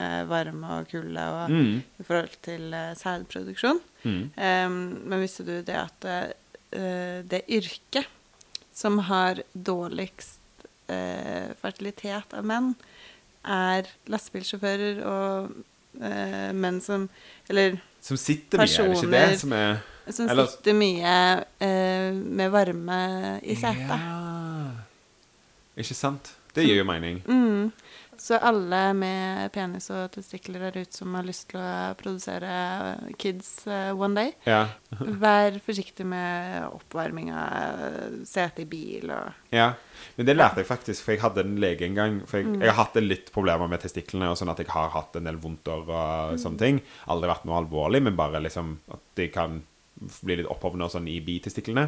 [0.00, 1.82] uh, varme og kulde og Mm.
[2.00, 3.80] i forhold til uh, sædproduksjon.
[4.08, 8.08] Em, men visste du det at uh, det yrket
[8.72, 10.40] som har dårligst
[11.60, 12.70] fertilitet av menn,
[13.46, 15.50] er lastebilsjåfører og
[16.02, 17.08] eh, menn som
[17.48, 19.36] Eller Som sitter mye, er det ikke det Personer.
[19.38, 21.14] som er Som Eller- sitter mye
[21.60, 23.88] eh, med varme i setet.
[23.88, 24.70] Ja.
[25.76, 26.32] Ikke sant?
[26.54, 27.18] Det gir jo mening.
[27.26, 27.72] Mm.
[28.22, 32.52] Så alle med penis og testikler der ute som har lyst til å produsere
[33.20, 34.62] kids eh, one day, Ja.
[35.26, 39.72] vær forsiktig med oppvarming av setet i bil og ja.
[40.16, 42.18] Men det lærte jeg faktisk, for jeg hadde en lege en gang.
[42.28, 45.16] For jeg, jeg har hatt litt problemer med testiklene, og sånn at jeg har hatt
[45.16, 46.80] en del vondter og sånne ting.
[47.12, 49.62] Aldri vært noe alvorlig, men bare liksom at de kan
[49.96, 51.86] bli litt opphovnet og sånn i bitestiklene.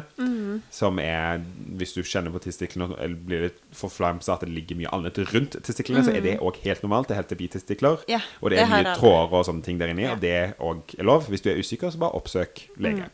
[0.73, 1.43] Som er
[1.77, 5.59] Hvis du kjenner på testiklene og blir litt forflamsa at det ligger mye annet rundt
[5.63, 7.07] testiklene, så er det òg helt normalt.
[7.11, 8.01] Det er helt bitestikler.
[8.09, 10.13] Ja, og det er mye er tråder og sånne ting der inni, Ja.
[10.17, 11.29] og det òg er lov.
[11.29, 13.09] Hvis du er usikker, så bare oppsøk lege.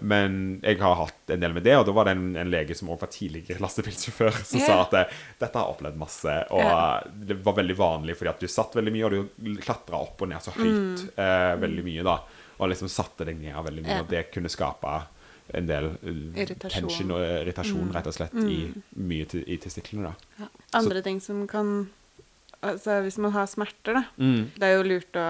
[0.00, 2.76] Men jeg har hatt en del med det, og da var det en, en lege
[2.78, 4.68] som også var tidligere lastebilsjåfør, som yeah.
[4.68, 7.08] sa at eh, dette har opplevd masse, og yeah.
[7.30, 10.30] det var veldig vanlig fordi at du satt veldig mye, og du klatra opp og
[10.30, 11.08] ned så høyt Mm.
[11.16, 12.18] eh, veldig mye, da.
[12.58, 14.00] Og liksom satte deg ned veldig mye, Ja.
[14.02, 14.94] og det kunne skape
[15.54, 16.84] en del eh, Irritasjon.
[16.84, 16.88] Mm.
[16.88, 20.14] tension og irritasjon, rett og slett, i mye til, i testiklene, da.
[20.42, 20.48] ja.
[20.80, 21.88] andre ting som kan
[22.60, 24.02] Altså hvis man har smerter, da.
[24.18, 24.50] Mm.
[24.58, 25.26] Det er jo lurt å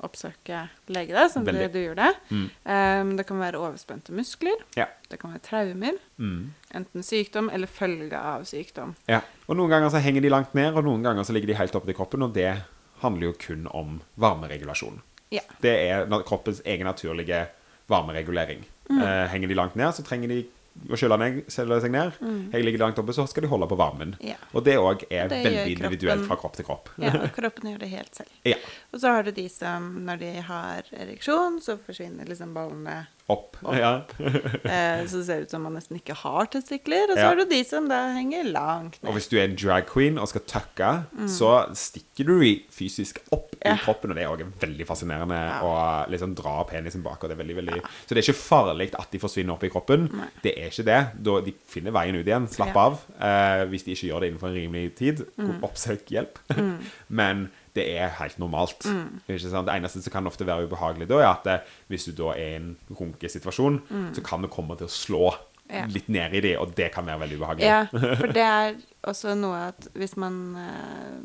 [0.00, 1.60] oppsøke lege, da, som Veldig.
[1.60, 2.06] det du gjorde.
[2.30, 2.46] Mm.
[2.64, 4.56] Um, det kan være overspente muskler.
[4.78, 4.86] Ja.
[5.12, 5.98] Det kan være traumer.
[6.16, 6.54] Mm.
[6.72, 8.94] Enten sykdom eller følge av sykdom.
[9.12, 9.20] Ja.
[9.46, 11.76] Og noen ganger så henger de langt ned, og noen ganger så ligger de helt
[11.76, 12.62] oppe til kroppen, og det
[13.04, 15.02] handler jo kun om varmeregulasjon.
[15.30, 15.44] Ja.
[15.62, 17.46] Det er kroppens egen naturlige
[17.90, 18.64] varmeregulering.
[18.90, 19.02] Mm.
[19.02, 20.44] Eh, henger de langt ned, så trenger de
[20.90, 22.16] å kjøle ned, seg ned.
[22.52, 24.14] jeg ligger langt oppe, så skal de holde på varmen.
[24.20, 24.28] Mm.
[24.32, 24.36] Ja.
[24.54, 26.90] Og det òg er Det veldig kroppen, individuelt fra kropp til kropp.
[26.98, 28.28] ja, og kroppen gjør det helt selv.
[28.50, 28.56] Ja.
[28.92, 33.56] Og så har du de som, når de har ereksjon, så forsvinner liksom ballene Opp.
[33.62, 33.76] Opp.
[33.78, 33.92] Ja.
[34.18, 37.10] eh, Så det ser ut som man nesten ikke har testikler.
[37.12, 37.28] Og så Ja.
[37.28, 40.28] har du de som da henger langt Og hvis du er en drag queen og
[40.28, 40.90] skal tucke,
[41.30, 42.34] så stikker du
[42.74, 43.74] fysisk opp Mm.
[43.74, 45.72] I kroppen, og det er også veldig fascinerende å
[46.08, 47.20] liksom dra penisen bak.
[47.22, 47.80] Og det er veldig, veldig...
[48.06, 50.06] Så det er ikke farlig at de forsvinner opp i kroppen.
[50.16, 50.28] Nei.
[50.40, 50.98] Det er ikke det.
[51.24, 52.46] Da de finner veien ut igjen.
[52.48, 52.80] Slapp Ja.
[52.86, 53.00] av.
[53.20, 55.60] Eh, hvis de ikke gjør det innenfor en rimelig tid, Mm.
[55.68, 56.38] oppsøk hjelp.
[57.08, 58.84] Men det er helt normalt.
[58.84, 59.20] Mm.
[59.26, 61.58] Det eneste som kan ofte være ubehagelig da, er at eh,
[61.88, 63.80] hvis du da er i en runkesituasjon,
[64.14, 65.30] så kan du komme til å slå
[65.70, 65.76] Mm.
[65.76, 65.84] Ja.
[65.86, 67.62] litt ned i de, og det kan være veldig ubehagelig.
[67.62, 67.84] Ja,
[68.18, 68.74] for det er
[69.06, 71.20] også noe at hvis man uh,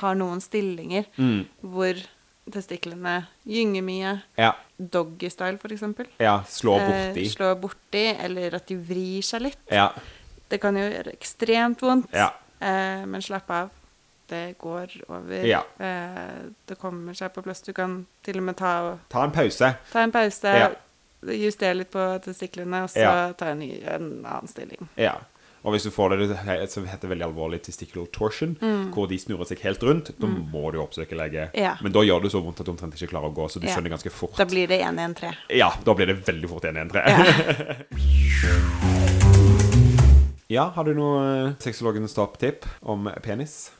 [0.00, 1.44] har noen stillinger Mm.
[1.62, 1.94] hvor
[2.52, 4.52] testiklene gynger mye, Ja.
[4.78, 7.28] doggystyle eksempel, Ja, slå eh, borti.
[7.30, 9.92] slå borti, eller at de vrir seg litt, Ja.
[10.50, 12.12] det kan jo gjøre ekstremt vondt.
[12.12, 12.32] Ja.
[12.60, 13.70] Eh, men slapp av.
[14.26, 15.44] Det går over.
[15.44, 15.62] Ja.
[15.78, 17.60] Eh, det kommer seg på plass.
[17.62, 19.76] Du kan til og med ta, og, Ta en pause.
[19.92, 20.76] ta en pause,
[21.22, 24.88] justere litt på testiklene, og så ta en, ny, en annen stilling.
[24.96, 25.18] Ja.
[25.64, 28.52] Og hvis du får det, så heter heter veldig alvorlig testicular torsion,
[28.92, 31.46] hvor de snurrer seg helt rundt, da må du oppsøke lege.
[31.54, 31.60] Mm.
[31.62, 31.74] Ja.
[31.80, 33.66] Men da gjør det så vondt at du omtrent ikke klarer å gå, så du
[33.66, 33.72] Ja.
[33.74, 34.36] skjønner ganske fort.
[34.36, 35.32] Da blir det 113.
[35.56, 37.00] Ja, da blir det veldig fort 1-1-3.
[37.08, 37.16] Ja.
[40.52, 43.72] Ja, har du noe sexologens topp-tipp om penis?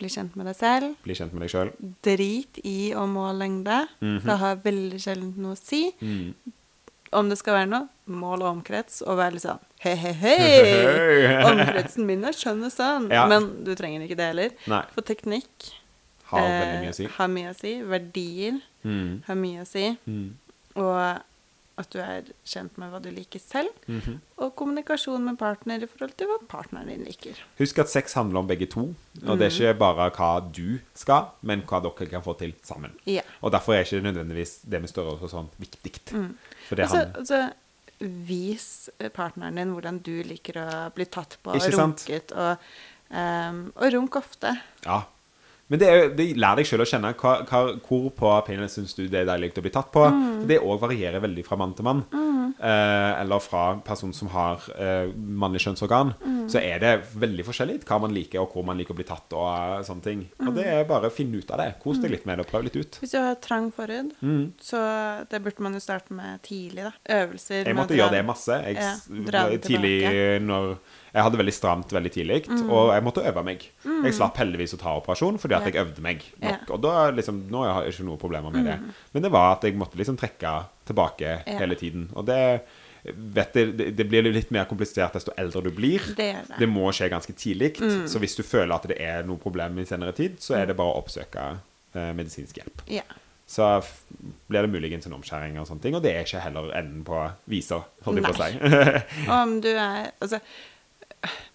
[0.00, 0.94] Bli kjent med deg selv.
[1.04, 1.76] Bli kjent med deg selv.
[2.02, 3.76] Drit i å måle lengde.
[4.00, 4.22] Mhm.
[4.24, 5.92] Det har veldig sjelden noe å si.
[6.00, 6.32] Mm.
[7.12, 11.42] Om det skal være noe, mål og omkrets og være litt sånn he-he-he.
[11.48, 13.10] Omkretsen min er skjønn og sånn.
[13.12, 13.26] Ja.
[13.30, 14.54] Men du trenger ikke det heller.
[14.70, 14.82] Nei.
[14.94, 15.72] For teknikk
[16.32, 17.04] Har veldig mye å si.
[17.08, 17.74] eh, har mye å si.
[17.82, 19.22] Verdier Mm.
[19.26, 19.84] har mye å si.
[20.08, 20.30] Mm.
[20.76, 21.20] Og
[21.78, 23.70] at du er kjent med hva du liker selv.
[23.88, 24.18] Mhm.
[24.38, 27.34] Og kommunikasjon med partner i forhold til hva partneren din liker.
[27.58, 28.94] Husk at sex handler om begge to.
[29.26, 29.60] Og det er Mm.
[29.72, 32.92] ikke bare hva du skal, men hva dere kan få til sammen.
[33.06, 33.22] Ja.
[33.42, 36.00] Og derfor er ikke nødvendigvis det med størrelse og sånn viktig.
[36.68, 37.52] For det altså, handler og så
[38.00, 42.34] vis partneren din hvordan du liker å bli tatt på og runket.
[42.34, 42.70] Og,
[43.10, 44.54] um, og runk ofte.
[44.86, 45.02] Ja.
[45.72, 48.92] Men det, er, det lærer deg sjøl å kjenne hva, hva, hvor på penis syns
[48.98, 50.02] du det er deilig å bli tatt på.
[50.04, 50.42] Mm.
[50.50, 52.02] Det òg varierer veldig fra mann til mann.
[52.62, 56.12] Eh, eller fra person som har eh, mannlig kjønnsorgan.
[56.52, 59.32] Så er det veldig forskjellig hva man liker, og hvor man liker å bli tatt.
[59.32, 61.70] Og eh, sånne ting Og det er bare å finne ut av det.
[61.82, 63.00] Kos deg litt med det, og prøv litt ut.
[63.02, 64.52] Hvis du har trang forhud, Mm.
[64.60, 64.78] så
[65.30, 66.84] det burde man jo starte med tidlig.
[66.84, 66.92] da.
[67.22, 68.58] Øvelser Jeg måtte gjøre det masse.
[68.66, 70.40] Jeg, Ja, tidlig tilbake.
[70.44, 70.76] når
[71.12, 72.38] Jeg hadde veldig stramt veldig tidlig,
[72.72, 73.66] og jeg måtte øve meg.
[73.84, 75.70] Jeg slapp heldigvis å ta operasjon fordi at Ja.
[75.70, 76.48] jeg øvde meg nok.
[76.50, 76.74] Ja.
[76.74, 78.78] Og da liksom, nå har jeg ikke noe problemer med det.
[79.12, 80.54] Men det var at jeg måtte liksom trekke
[80.88, 81.58] tilbake Ja.
[81.58, 82.08] hele tiden.
[82.16, 82.62] Og det
[83.34, 85.98] vet jeg, det, det blir litt mer komplisert desto eldre du blir.
[86.16, 86.58] Det det.
[86.58, 87.74] Det må skje ganske tidlig.
[88.08, 90.76] Så hvis du føler at det er noe problem i senere tid, så er det
[90.78, 91.58] bare å oppsøke
[91.94, 92.84] eh, medisinsk hjelp.
[92.88, 93.02] Ja.
[93.52, 93.82] Så
[94.48, 97.18] blir det muligens en omskjæring og sånne ting, og det er ikke heller enden på
[97.50, 99.30] viser, holdt jeg på å si.
[99.42, 100.38] Om du er Altså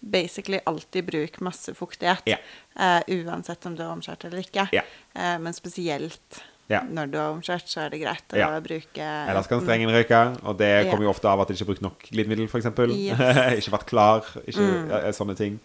[0.00, 2.22] basically alltid bruk masse fuktighet.
[2.28, 2.38] Ja.
[2.78, 4.68] eh, uansett om du er omskjært eller ikke.
[4.74, 4.84] Ja.
[5.14, 6.82] Eh, men spesielt Ja.
[6.84, 10.58] Når du har omskjært, så er det greit å bruke Ellers kan strengen ryke, og
[10.60, 12.68] det kommer jo ofte av at du ikke har brukt nok glidemiddel, f.eks.
[12.92, 13.16] Yes.
[13.16, 13.54] Mm.
[13.62, 14.92] ikke vært klar, ikke mm.
[15.16, 15.56] sånne ting.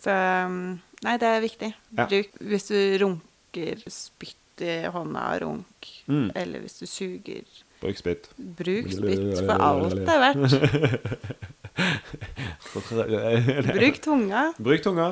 [0.00, 0.14] Så
[0.48, 1.68] um, Nei, det er viktig.
[2.00, 5.90] Bruk Hvis du runker, spytt i hånda, runk.
[6.08, 6.30] Mm.
[6.34, 7.44] Eller hvis du suger,
[7.78, 8.24] Bruk spytt.
[8.34, 11.52] bruk spytt for alt det er verdt.
[13.78, 14.52] Bruk tunga.
[14.58, 15.08] Bruk tunga.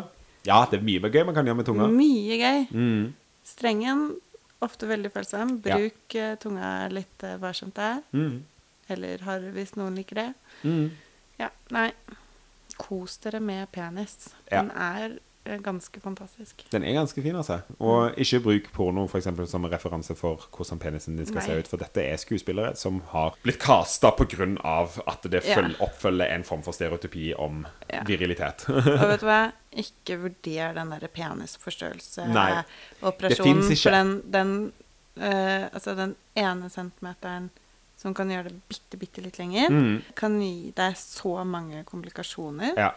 [0.46, 1.88] Ja, det er mye gøy man kan gjøre med tunga.
[1.90, 2.66] Mye gøy.
[2.70, 3.14] Mm.
[3.46, 4.04] Strengen,
[4.64, 5.56] ofte veldig følsom.
[5.64, 6.34] Bruk ja.
[6.42, 8.02] tunga litt eh, varsomt der.
[8.16, 8.44] Mm.
[8.92, 10.28] Eller hard hvis noen liker det.
[10.62, 10.90] Mm.
[11.40, 11.90] Ja, nei.
[12.76, 14.30] Kos dere med penis.
[14.50, 14.60] Ja.
[14.60, 15.22] Den er eh,
[15.62, 16.64] ganske fantastisk.
[16.70, 17.60] Den er ganske fin, altså.
[17.80, 21.46] Og ikke bruk porno for eksempel, som referanse for hvordan penisen din skal Nei.
[21.46, 21.68] se ut.
[21.68, 24.86] For dette er skuespillere som har blitt casta pga.
[25.06, 25.62] at det Ja.
[25.80, 28.02] oppfølger en form for stereotypi om Ja.
[28.04, 28.64] virilitet.
[28.68, 29.52] Og vet du hva?
[29.76, 31.08] Ikke vurder den der Nei.
[31.08, 33.76] penisforstørrelseoperasjonen.
[33.76, 34.72] For den, den,
[35.16, 37.50] eh, altså den ene centimeteren
[37.96, 40.02] som kan gjøre det bitte, bitte litt lenger, Mm.
[40.14, 42.74] kan gi deg så mange komplikasjoner.
[42.76, 42.90] ja.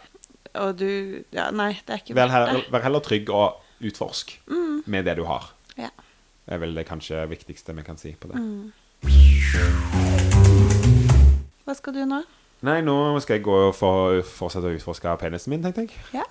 [0.55, 2.63] Og du Ja, nei, det er ikke Vær, det.
[2.71, 4.37] vær heller trygg og utforsk
[4.87, 5.51] med det du har.
[5.77, 5.89] Ja.
[6.45, 8.35] Det er vel det kanskje viktigste vi kan si på det.
[8.41, 8.71] Mm.
[11.65, 12.23] Hva skal du nå?
[12.65, 12.93] Nei, nå
[13.23, 15.93] skal jeg gå og for, fortsette å utforske penisen min, tenkte jeg.
[16.11, 16.25] Ja,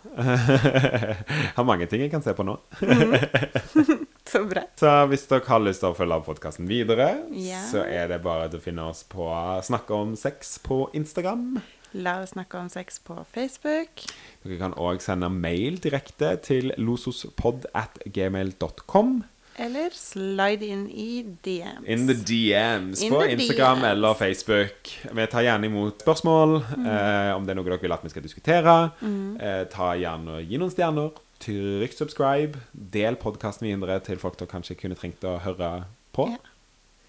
[1.57, 2.59] har mange ting jeg kan se på nå.
[4.29, 4.67] så bra.
[4.77, 7.63] Så hvis dere har lyst til å følge podkasten videre, Ja.
[7.71, 9.25] så er det bare å finne oss på
[9.65, 11.63] Snakke om sex på Instagram.
[11.93, 14.03] La oss snakke om sex på Facebook.
[14.45, 19.23] Dere kan òg sende mail direkte til losospod at gmail.com.
[19.59, 21.87] Eller slide inn i DMs.
[21.91, 23.89] In the DMs In på the Instagram DMs.
[23.91, 24.93] eller Facebook.
[25.13, 28.23] Vi tar gjerne imot spørsmål eh, om det er noe dere vil at vi skal
[28.23, 28.77] diskutere.
[29.03, 31.11] Eh, ta gjerne Gi noen stjerner.
[31.43, 32.61] Trykk subscribe.
[32.73, 35.73] Del podkasten videre til folk dere kanskje kunne trengt å høre
[36.15, 36.29] på.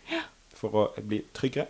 [0.09, 0.23] Ja.
[0.57, 1.67] For å bli tryggere.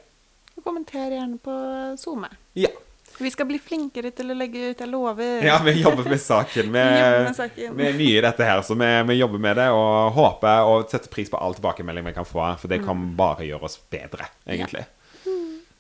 [0.56, 1.56] Og kommenter gjerne på
[2.00, 2.32] SoMe.
[2.56, 2.72] Ja.
[3.20, 5.42] Vi skal bli flinkere til å legge ut, jeg lover.
[5.44, 6.72] ja, vi jobber med saken.
[6.76, 7.76] Vi, jobber med saken.
[7.76, 10.88] vi er nye i dette her, så vi, vi jobber med det og håper og
[10.92, 12.46] setter pris på all tilbakemelding vi kan få.
[12.62, 12.86] For det Mm.
[12.88, 14.86] kan bare gjøre oss bedre, egentlig.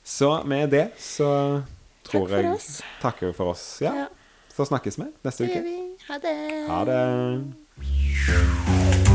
[0.03, 1.61] Så med det så
[2.03, 2.81] tror Takk jeg oss.
[3.01, 3.63] Takker for oss.
[3.81, 3.93] Ja.
[4.03, 4.07] Ja.
[4.55, 5.63] Så snakkes vi neste uke.
[6.09, 6.35] Ha det.
[6.67, 9.08] Ha det.